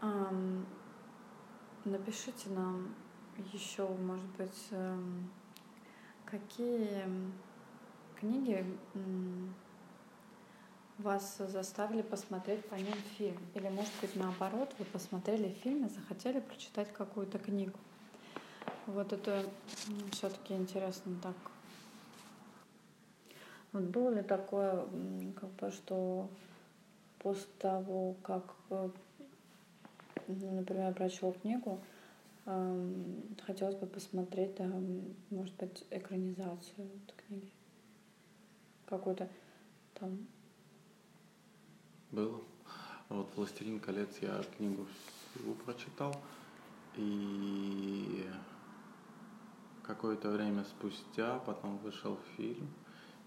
Ам, 0.01 0.67
напишите 1.85 2.51
нам 2.51 2.95
еще, 3.53 3.87
может 3.89 4.27
быть, 4.37 4.69
эм, 4.71 5.31
какие 6.25 7.05
книги 8.17 8.65
вас 11.01 11.39
заставили 11.39 12.03
посмотреть 12.03 12.65
по 12.67 12.75
ним 12.75 12.95
фильм? 13.17 13.39
Или, 13.55 13.69
может 13.69 13.93
быть, 14.01 14.15
наоборот, 14.17 14.75
вы 14.79 14.85
посмотрели 14.87 15.49
фильм 15.63 15.87
и 15.87 15.89
захотели 15.89 16.41
прочитать 16.41 16.93
какую-то 16.93 17.39
книгу? 17.39 17.79
Вот 18.87 19.13
это 19.13 19.45
все-таки 20.13 20.55
интересно 20.55 21.17
так. 21.23 21.37
Вот 23.73 23.85
было 23.85 24.11
ли 24.11 24.23
такое, 24.23 24.85
как 25.41 25.51
бы, 25.51 25.71
что 25.71 26.29
после 27.21 27.49
того, 27.59 28.17
как, 28.23 28.55
э, 28.71 28.91
например, 30.27 30.93
прочел 30.95 31.33
книгу, 31.33 31.81
эм, 32.47 33.23
хотелось 33.47 33.77
бы 33.77 33.87
посмотреть, 33.87 34.57
там, 34.57 35.05
может 35.31 35.55
быть, 35.57 35.85
экранизацию 35.91 36.89
этой 37.05 37.27
книги? 37.27 37.51
Какую-то 38.87 39.29
там 39.95 40.27
Было. 42.13 42.41
Вот 43.09 43.31
«Властелин 43.37 43.81
колец» 43.81 44.19
я 44.21 44.43
книгу 44.57 44.87
всю 45.35 45.53
прочитал. 45.65 46.15
И 46.97 48.27
какое-то 49.83 50.31
время 50.31 50.65
спустя 50.65 51.39
потом 51.41 51.79
вышел 51.79 52.19
фильм. 52.37 52.69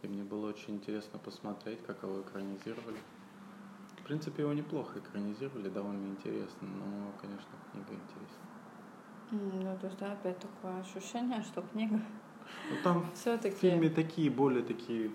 И 0.01 0.07
мне 0.07 0.23
было 0.23 0.49
очень 0.49 0.75
интересно 0.75 1.17
посмотреть, 1.17 1.81
как 1.85 2.03
его 2.03 2.21
экранизировали. 2.21 2.97
В 3.99 4.05
принципе, 4.05 4.43
его 4.43 4.51
неплохо 4.51 4.99
экранизировали, 4.99 5.69
довольно 5.69 6.07
интересно, 6.07 6.67
но, 6.67 7.13
конечно, 7.21 7.51
книга 7.71 7.93
интересна. 7.93 8.43
Ну, 9.31 9.77
то 9.79 9.87
есть, 9.87 9.97
да, 9.97 10.11
опять 10.11 10.39
такое 10.39 10.81
ощущение, 10.81 11.41
что 11.41 11.61
книга 11.61 12.01
Ну, 12.69 12.75
там 12.83 13.01
в 13.13 13.13
все-таки... 13.13 13.55
фильме 13.55 13.89
такие 13.89 14.29
более 14.29 14.63
такие 14.63 15.09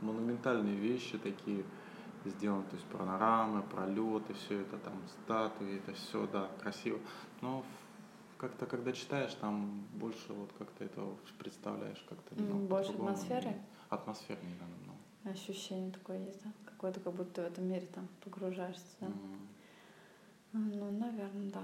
монументальные 0.00 0.74
вещи 0.74 1.18
такие 1.18 1.64
сделаны, 2.30 2.64
то 2.64 2.76
есть 2.76 2.86
панорамы, 2.86 3.62
пролеты, 3.62 4.34
все 4.34 4.60
это 4.60 4.78
там 4.78 4.94
статуи, 5.24 5.78
это 5.78 5.92
все, 5.94 6.26
да, 6.26 6.48
красиво. 6.60 6.98
Но 7.40 7.64
как-то, 8.38 8.66
когда 8.66 8.92
читаешь, 8.92 9.34
там 9.34 9.84
больше 9.94 10.32
вот 10.32 10.50
как-то 10.58 10.84
этого 10.84 11.16
представляешь 11.38 12.04
как-то. 12.08 12.34
Немного 12.34 12.64
больше 12.66 12.92
атмосферы? 12.92 13.54
Атмосфернее, 13.88 14.54
да, 14.58 14.66
намного. 14.66 14.98
Ощущение 15.24 15.92
такое 15.92 16.18
есть, 16.18 16.42
да? 16.42 16.50
Какое-то, 16.64 17.00
как 17.00 17.12
будто 17.12 17.42
в 17.42 17.44
этом 17.46 17.66
мире 17.66 17.86
там 17.94 18.08
погружаешься, 18.24 18.82
да? 19.00 19.06
А, 19.06 20.58
Ну, 20.58 20.90
наверное, 20.90 21.50
да. 21.52 21.62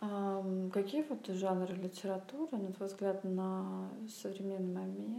Ам, 0.00 0.70
Какие 0.70 1.02
вот 1.02 1.26
жанры 1.26 1.74
литературы, 1.74 2.56
на 2.56 2.72
твой 2.72 2.88
взгляд, 2.88 3.24
на 3.24 3.90
современный 4.22 4.72
момент 4.72 5.17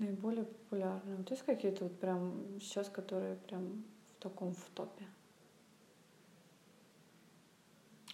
наиболее 0.00 0.44
популярны? 0.44 1.16
Вот 1.16 1.30
есть 1.30 1.44
какие-то 1.44 1.84
вот 1.84 2.00
прям 2.00 2.58
сейчас, 2.60 2.88
которые 2.88 3.36
прям 3.36 3.84
в 4.08 4.22
таком 4.22 4.54
в 4.54 4.64
топе? 4.74 5.04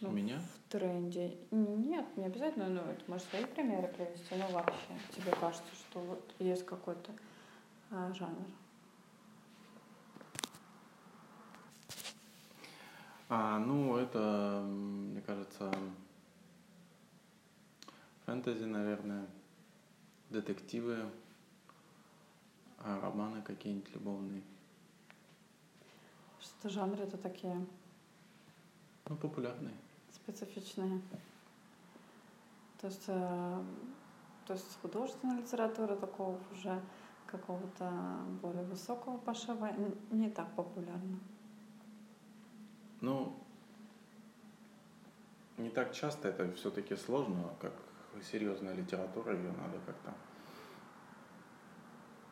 У 0.03 0.07
Ну, 0.07 0.11
меня? 0.11 0.39
В 0.39 0.71
тренде. 0.71 1.39
Нет, 1.51 2.05
не 2.19 2.27
обязательно, 2.27 2.69
но 2.69 2.83
это 2.83 3.03
можешь 3.11 3.27
свои 3.29 3.45
примеры 3.47 3.89
привести, 3.89 4.35
но 4.35 4.49
вообще 4.49 4.77
тебе 5.15 5.33
кажется, 5.41 5.75
что 5.75 6.01
вот 6.01 6.35
есть 6.39 6.67
какой-то 6.67 7.13
а, 7.91 8.13
жанр. 8.13 8.45
А, 13.29 13.59
ну, 13.59 13.97
это, 13.97 14.63
мне 14.69 15.21
кажется, 15.23 15.73
фэнтези, 18.27 18.65
наверное, 18.65 19.27
детективы, 20.31 21.07
а 22.87 23.01
романы 23.01 23.43
какие-нибудь 23.43 23.93
любовные. 23.95 24.43
Что 26.41 26.69
жанры 26.69 27.03
это 27.03 27.17
такие 27.19 27.67
Ну, 29.09 29.17
популярные. 29.17 29.75
специфичные. 30.13 31.01
То 32.81 32.87
есть, 32.87 33.05
э, 33.09 33.65
то 34.47 34.53
есть 34.53 34.79
художественная 34.81 35.39
литература 35.39 35.97
такого 35.97 36.39
уже 36.53 36.81
какого-то 37.27 37.91
более 38.41 38.63
высокого 38.65 39.19
пошива 39.19 39.73
не 40.13 40.31
так 40.31 40.55
популярна. 40.55 41.19
Ну, 43.01 43.37
не 45.59 45.71
так 45.71 45.93
часто 45.93 46.29
это 46.29 46.53
все-таки 46.53 46.95
сложно, 46.97 47.51
как 47.61 47.73
серьезная 48.23 48.75
литература, 48.75 49.35
ее 49.35 49.51
надо 49.53 49.79
как-то 49.87 50.15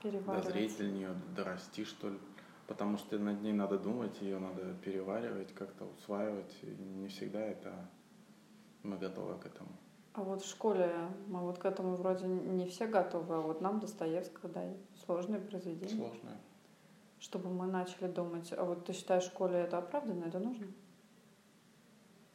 Переваривать. 0.04 0.44
дозреть 0.44 0.76
для 0.76 0.90
нее, 0.90 1.14
дорасти, 1.34 1.84
что 1.84 2.10
ли. 2.10 2.18
Потому 2.66 2.98
что 2.98 3.18
над 3.18 3.42
ней 3.42 3.52
надо 3.52 3.78
думать, 3.78 4.20
ее 4.20 4.38
надо 4.38 4.74
переваривать, 4.84 5.52
как-то 5.54 5.86
усваивать. 5.86 6.54
И 6.62 6.66
не 6.66 7.08
всегда 7.08 7.40
это 7.40 7.72
мы 8.82 8.98
готовы 8.98 9.38
к 9.38 9.46
этому. 9.46 9.70
А 10.12 10.22
вот 10.22 10.42
в 10.42 10.48
школе 10.48 10.94
мы 11.26 11.40
вот 11.40 11.58
к 11.58 11.64
этому 11.64 11.96
вроде 11.96 12.26
не 12.26 12.66
все 12.66 12.86
готовы, 12.86 13.34
а 13.34 13.40
вот 13.40 13.60
нам 13.60 13.80
Достоевского 13.80 14.48
дай 14.48 14.76
сложные 15.04 15.40
произведения. 15.40 15.96
Сложно. 15.96 16.36
Чтобы 17.18 17.48
мы 17.48 17.66
начали 17.66 18.06
думать, 18.06 18.52
а 18.52 18.62
вот 18.64 18.84
ты 18.84 18.92
считаешь, 18.92 19.24
в 19.24 19.28
школе 19.28 19.56
это 19.56 19.78
оправданно, 19.78 20.24
это 20.24 20.38
нужно? 20.38 20.66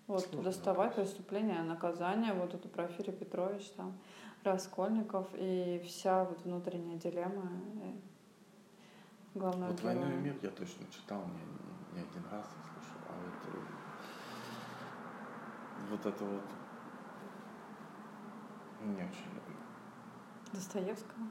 Вот 0.07 0.21
Сложный 0.21 0.43
доставать 0.43 0.89
вопрос. 0.89 1.09
преступление, 1.09 1.61
наказание, 1.61 2.33
вот 2.33 2.55
это 2.55 2.67
Порфирий 2.67 3.13
Петрович, 3.13 3.69
там, 3.77 3.95
Раскольников 4.43 5.27
и 5.33 5.81
вся 5.85 6.23
вот 6.23 6.41
внутренняя 6.43 6.97
дилемма 6.97 7.51
э, 7.83 7.93
главного 9.35 9.71
Вот 9.71 9.81
«Войну 9.81 10.09
и 10.09 10.15
мир» 10.15 10.35
я 10.41 10.49
точно 10.49 10.85
читал 10.91 11.21
не, 11.25 11.95
не 11.95 12.01
один 12.07 12.23
раз, 12.31 12.45
я 12.55 12.63
слушал. 12.63 13.01
А 13.09 13.13
вот, 13.25 13.33
э, 13.53 13.59
вот 15.89 16.05
это 16.05 16.23
вот 16.23 16.43
не 18.81 19.03
очень 19.03 19.33
люблю. 19.35 19.57
Достоевского. 20.53 21.27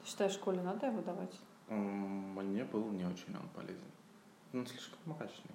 Ты 0.00 0.08
считаешь, 0.08 0.32
школе 0.32 0.60
надо 0.60 0.86
его 0.86 1.02
давать? 1.02 1.38
Мне 1.68 2.64
был 2.64 2.90
не 2.90 3.04
очень 3.04 3.36
он 3.36 3.48
полезен. 3.50 3.90
Он 4.52 4.66
слишком 4.66 4.98
мрачный. 5.06 5.54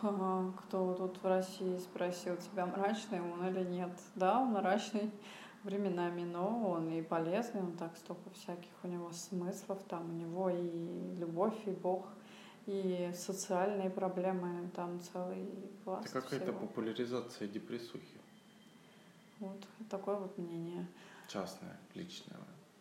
Так, 0.00 0.56
кто 0.56 0.94
тут 0.94 1.22
в 1.22 1.26
России 1.26 1.78
спросил 1.78 2.36
тебя, 2.36 2.66
мрачный 2.66 3.20
он 3.20 3.46
или 3.48 3.64
нет? 3.64 3.90
Да, 4.14 4.40
он 4.40 4.52
мрачный 4.52 5.10
временами, 5.64 6.22
но 6.22 6.70
он 6.70 6.90
и 6.90 7.02
полезный, 7.02 7.60
он 7.62 7.76
так 7.76 7.96
столько 7.96 8.30
всяких 8.30 8.70
у 8.82 8.88
него 8.88 9.10
смыслов, 9.12 9.82
там 9.88 10.08
у 10.10 10.12
него 10.12 10.50
и 10.50 11.16
любовь, 11.16 11.56
и 11.66 11.70
Бог, 11.70 12.06
и 12.66 13.10
социальные 13.14 13.90
проблемы, 13.90 14.70
там 14.74 15.00
целый 15.00 15.46
пласт 15.84 16.06
Это 16.06 16.20
какая-то 16.20 16.52
популяризация 16.52 17.48
депрессухи. 17.48 18.20
Вот 19.40 19.58
такое 19.90 20.16
вот 20.16 20.36
мнение. 20.38 20.86
Частная, 21.28 21.78
личная. 21.94 22.36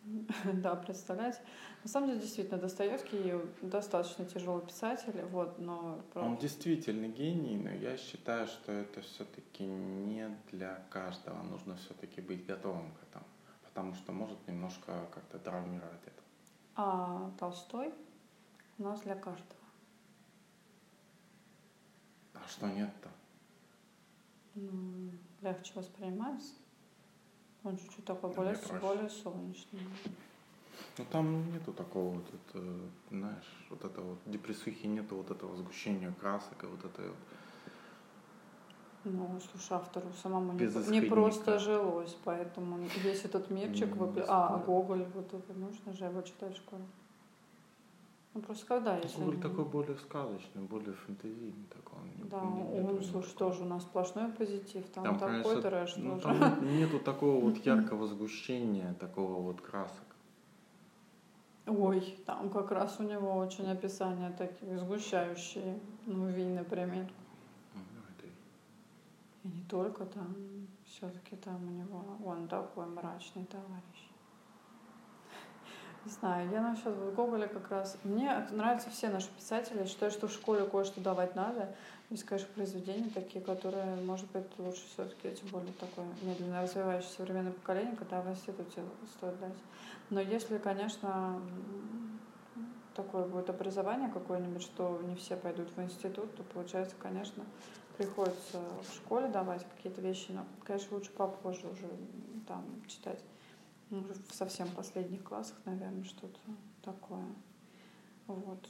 Да, 0.54 0.76
представляете? 0.76 1.40
На 1.84 1.90
самом 1.90 2.08
деле, 2.10 2.22
действительно, 2.22 2.58
Достоевский 2.58 3.34
достаточно 3.62 4.26
тяжелый 4.26 4.66
писатель, 4.66 5.22
вот, 5.32 5.60
но 5.60 6.02
Он 6.16 6.38
действительно 6.38 7.08
гений, 7.08 7.58
но 7.58 7.72
я 7.72 7.98
считаю, 7.98 8.48
что 8.48 8.72
это 8.72 9.02
все-таки 9.02 9.64
не 9.66 10.30
для 10.52 10.84
каждого. 10.90 11.42
Нужно 11.44 11.76
все-таки 11.76 12.22
быть 12.22 12.46
готовым 12.46 12.92
к 12.94 13.04
этому. 13.04 13.26
Потому 13.64 13.94
что 13.94 14.12
может 14.12 14.48
немножко 14.48 15.08
как-то 15.14 15.38
травмировать 15.40 16.02
это. 16.06 16.22
а 16.76 17.32
Толстой 17.40 17.94
у 18.80 18.84
нас 18.84 19.02
для 19.02 19.16
каждого. 19.16 19.60
А 22.34 22.48
что 22.48 22.68
нет-то? 22.68 23.10
Ну, 24.56 25.12
легче 25.42 25.74
воспринимается. 25.76 26.54
Он 27.68 27.76
чуть-чуть 27.78 28.06
такой 28.06 28.34
более, 28.34 28.58
более 28.82 29.10
солнечный. 29.10 29.82
Ну 30.98 31.06
там 31.12 31.52
нету 31.52 31.74
такого 31.74 32.16
вот, 32.16 32.26
это, 32.34 32.64
знаешь, 33.12 33.68
вот 33.70 33.84
этого 33.84 34.12
вот 34.12 34.20
депрессухи 34.26 34.88
нету 34.88 35.18
вот 35.18 35.32
этого 35.32 35.58
сгущения 35.58 36.14
красок 36.22 36.64
и 36.64 36.68
вот 36.68 36.86
этой 36.86 37.10
вот. 37.10 37.18
Ну, 39.04 39.40
слушай, 39.52 39.74
автору 39.74 40.08
самому 40.22 40.54
не, 40.54 40.90
не 40.90 41.02
просто 41.02 41.60
жилось, 41.60 42.16
поэтому 42.24 42.78
весь 43.04 43.26
этот 43.26 43.50
мирчик 43.50 43.96
выпли... 43.96 44.22
без 44.22 44.28
А. 44.30 44.64
Гоголь, 44.66 45.06
вот 45.14 45.34
это 45.34 45.54
нужно 45.54 45.94
же 45.94 46.06
его 46.06 46.22
читать 46.22 46.54
в 46.54 46.58
школе. 46.58 46.84
Ну, 48.38 48.44
просто 48.44 48.68
когда, 48.68 48.98
если... 48.98 49.20
Гоголь 49.20 49.40
такой 49.40 49.66
более 49.66 49.98
сказочный, 49.98 50.62
более 50.62 50.94
фэнтезийный 50.94 51.66
такой. 51.70 51.98
Он, 52.22 52.30
Да, 52.30 52.42
не- 52.42 52.82
он, 52.82 53.02
слушай, 53.04 53.32
такого. 53.34 53.50
тоже 53.52 53.64
у 53.64 53.66
нас 53.66 53.82
сплошной 53.82 54.32
позитив. 54.32 54.88
Там, 54.90 55.04
Там, 55.04 55.18
такой 55.18 55.42
конечно, 55.42 55.62
трэш 55.64 55.96
ну, 55.98 56.20
тоже. 56.20 56.22
там 56.22 56.40
нет- 56.40 56.62
нету 56.92 57.00
такого 57.00 57.40
вот 57.44 57.58
яркого 57.66 58.06
сгущения, 58.06 58.94
такого 59.00 59.42
вот 59.42 59.62
красок. 59.62 60.06
Ой, 61.66 62.16
там 62.28 62.52
как 62.52 62.70
раз 62.72 63.00
у 63.00 63.04
него 63.04 63.36
очень 63.38 63.72
описания 63.72 64.30
такие 64.38 64.78
сгущающие, 64.78 65.80
ну, 66.06 66.28
Ви, 66.28 66.46
например. 66.46 67.10
И 69.44 69.48
не 69.48 69.64
только 69.64 70.06
там, 70.06 70.36
все-таки 70.86 71.36
там 71.38 71.68
у 71.68 71.72
него, 71.72 72.04
он 72.24 72.48
такой 72.48 72.86
мрачный 72.86 73.46
товарищ. 73.46 74.12
Не 76.08 76.14
знаю, 76.14 76.50
я 76.52 76.62
нам 76.62 76.78
сейчас 76.78 76.94
в 76.94 77.16
Гоголе 77.16 77.50
как 77.50 77.70
раз... 77.70 77.98
Мне 78.06 78.48
нравятся 78.52 78.90
все 78.90 79.10
наши 79.10 79.28
писатели. 79.28 79.80
Я 79.80 79.86
считаю, 79.86 80.10
что 80.10 80.30
в 80.30 80.32
школе 80.32 80.64
кое-что 80.64 81.02
давать 81.02 81.36
надо. 81.36 81.76
Есть, 82.10 82.24
конечно, 82.24 82.48
произведения 82.56 83.10
такие, 83.14 83.44
которые, 83.44 83.98
может 83.98 84.26
быть, 84.32 84.46
лучше 84.58 84.84
все-таки, 84.94 85.36
тем 85.36 85.50
более 85.50 85.74
такое 85.74 86.06
медленно 86.22 86.62
развивающееся 86.62 87.18
современное 87.18 87.52
поколение, 87.52 87.94
когда 87.98 88.22
в 88.22 88.30
институте 88.30 88.84
стоит 89.18 89.38
дать. 89.42 89.58
Но 90.10 90.22
если, 90.22 90.60
конечно, 90.60 91.42
такое 92.96 93.26
будет 93.26 93.50
образование 93.50 94.10
какое-нибудь, 94.10 94.62
что 94.62 95.02
не 95.04 95.16
все 95.16 95.36
пойдут 95.36 95.76
в 95.76 95.82
институт, 95.82 96.34
то 96.38 96.44
получается, 96.44 96.96
конечно, 96.98 97.44
приходится 97.98 98.62
в 98.90 98.96
школе 98.96 99.28
давать 99.28 99.66
какие-то 99.76 100.00
вещи, 100.00 100.32
но, 100.32 100.46
конечно, 100.64 100.96
лучше 100.96 101.12
попозже 101.12 101.68
уже 101.68 101.90
там 102.48 102.64
читать. 102.88 103.20
Ну, 103.90 104.04
в 104.04 104.34
совсем 104.34 104.70
последних 104.72 105.24
классах, 105.24 105.58
наверное, 105.66 106.04
что-то 106.04 106.40
такое. 106.82 107.26
Вот. 108.28 108.68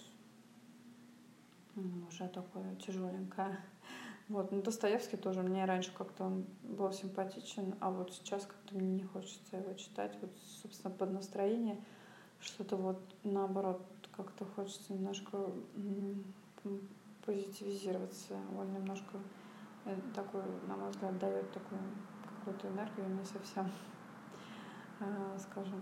Уже 1.76 2.28
такое 2.28 2.76
тяжеленькое. 2.76 3.59
Вот, 4.30 4.51
ну 4.51 4.61
Достоевский 4.61 5.15
тоже, 5.15 5.41
мне 5.41 5.63
раньше 5.63 5.93
как-то 5.97 6.26
он 6.26 6.45
был 6.61 6.91
симпатичен, 6.91 7.76
а 7.80 7.89
вот 7.89 8.13
сейчас 8.13 8.45
как-то 8.45 8.76
мне 8.76 8.89
не 8.89 9.03
хочется 9.03 9.55
его 9.55 9.74
читать, 9.74 10.18
вот, 10.22 10.32
собственно, 10.61 10.93
под 10.93 11.13
настроение, 11.13 11.82
что-то 12.41 12.76
вот 12.76 12.99
наоборот, 13.24 13.82
как-то 14.11 14.43
хочется 14.43 14.91
немножко 14.91 15.49
позитивизироваться, 17.26 18.34
он 18.57 18.74
немножко 18.74 19.18
э, 19.86 19.97
такой, 20.13 20.41
на 20.68 20.76
мой 20.76 20.89
взгляд, 20.89 21.18
дает 21.20 21.49
такую 21.53 21.80
какую-то 22.39 22.68
энергию, 22.68 23.07
не 23.07 23.24
совсем, 23.24 23.72
скажем, 25.39 25.82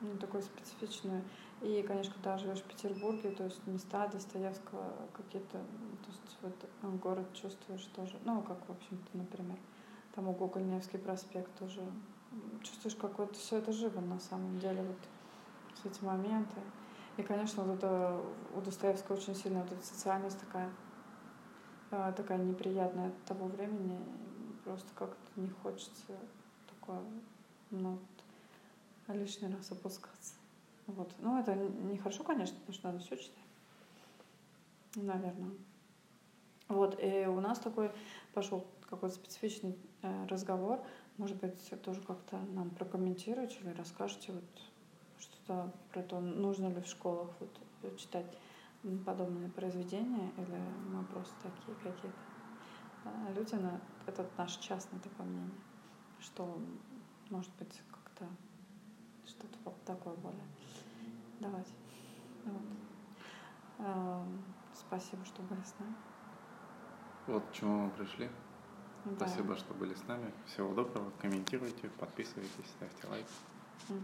ну, 0.00 0.16
такую 0.16 0.42
специфичную. 0.42 1.22
И, 1.60 1.82
конечно, 1.82 2.38
живешь 2.38 2.60
в 2.60 2.64
Петербурге, 2.64 3.30
то 3.30 3.44
есть 3.44 3.66
места 3.66 4.06
Достоевского 4.06 4.92
какие-то, 5.12 5.58
то 5.58 6.06
есть 6.06 6.38
вот 6.40 6.54
э, 6.82 6.88
город 6.98 7.26
чувствуешь 7.34 7.84
тоже, 7.96 8.16
ну, 8.24 8.42
как, 8.42 8.58
в 8.68 8.70
общем-то, 8.70 9.18
например, 9.18 9.58
там 10.14 10.28
угол 10.28 10.52
Невский 10.60 10.98
проспект 10.98 11.52
тоже, 11.58 11.82
чувствуешь, 12.62 12.94
как 12.94 13.18
вот 13.18 13.34
все 13.36 13.58
это 13.58 13.72
живо 13.72 14.00
на 14.00 14.20
самом 14.20 14.60
деле, 14.60 14.82
вот 14.82 15.90
эти 15.92 16.04
моменты. 16.04 16.60
И, 17.16 17.22
конечно, 17.22 17.64
вот 17.64 17.78
это 17.78 18.20
у 18.54 18.60
Достоевского 18.60 19.16
очень 19.16 19.34
сильно 19.34 19.62
вот 19.62 19.72
эта 19.72 19.84
социальность 19.84 20.38
такая, 20.38 20.70
э, 21.90 22.12
такая 22.16 22.38
неприятная 22.38 23.08
от 23.08 23.24
того 23.24 23.46
времени, 23.46 23.98
просто 24.64 24.86
как-то 24.94 25.40
не 25.40 25.48
хочется 25.48 26.16
такое, 26.68 27.00
ну, 27.70 27.98
лишний 29.08 29.48
раз 29.48 29.70
опускаться. 29.72 30.34
Вот. 30.86 31.12
Ну, 31.18 31.38
это 31.38 31.54
нехорошо, 31.54 32.24
конечно, 32.24 32.56
потому 32.60 32.74
что 32.74 32.86
надо 32.88 32.98
все 33.00 33.16
читать. 33.16 33.44
Наверное. 34.96 35.50
Вот, 36.68 36.98
и 37.02 37.26
у 37.26 37.40
нас 37.40 37.58
такой 37.58 37.90
пошел 38.34 38.66
какой-то 38.88 39.14
специфичный 39.14 39.76
э, 40.02 40.26
разговор. 40.26 40.80
Может 41.16 41.38
быть, 41.38 41.82
тоже 41.82 42.00
как-то 42.02 42.38
нам 42.54 42.70
прокомментируете 42.70 43.58
или 43.60 43.70
расскажете 43.70 44.32
вот 44.32 44.44
что-то 45.18 45.72
про 45.92 46.02
то, 46.02 46.20
нужно 46.20 46.68
ли 46.68 46.80
в 46.80 46.86
школах 46.86 47.30
вот 47.40 47.98
читать 47.98 48.26
подобные 49.04 49.48
произведения, 49.50 50.30
или 50.36 50.58
мы 50.92 51.04
просто 51.04 51.34
такие 51.42 51.76
какие-то 51.76 52.18
э, 53.04 53.34
люди, 53.34 53.54
на 53.54 53.80
это 54.06 54.28
наше 54.36 54.60
частное 54.60 55.00
такое 55.00 55.26
мнение, 55.26 55.60
что 56.20 56.58
может 57.30 57.50
быть 57.58 57.82
как-то 57.90 58.26
что-то 59.38 59.74
такое 59.84 60.14
более 60.14 60.46
давать. 61.40 61.68
Вот. 62.44 62.62
Эм, 63.78 64.42
спасибо, 64.74 65.24
что 65.24 65.42
были 65.42 65.60
с 65.62 65.74
нами. 65.78 65.94
Вот 67.26 67.44
к 67.46 67.52
чему 67.52 67.86
мы 67.86 67.90
пришли. 67.90 68.30
Да. 69.04 69.16
Спасибо, 69.16 69.56
что 69.56 69.74
были 69.74 69.94
с 69.94 70.02
нами. 70.06 70.32
Всего 70.46 70.74
доброго. 70.74 71.10
Комментируйте, 71.20 71.88
подписывайтесь, 71.98 72.66
ставьте 72.76 73.06
лайк. 73.08 73.26
Угу. 73.88 73.98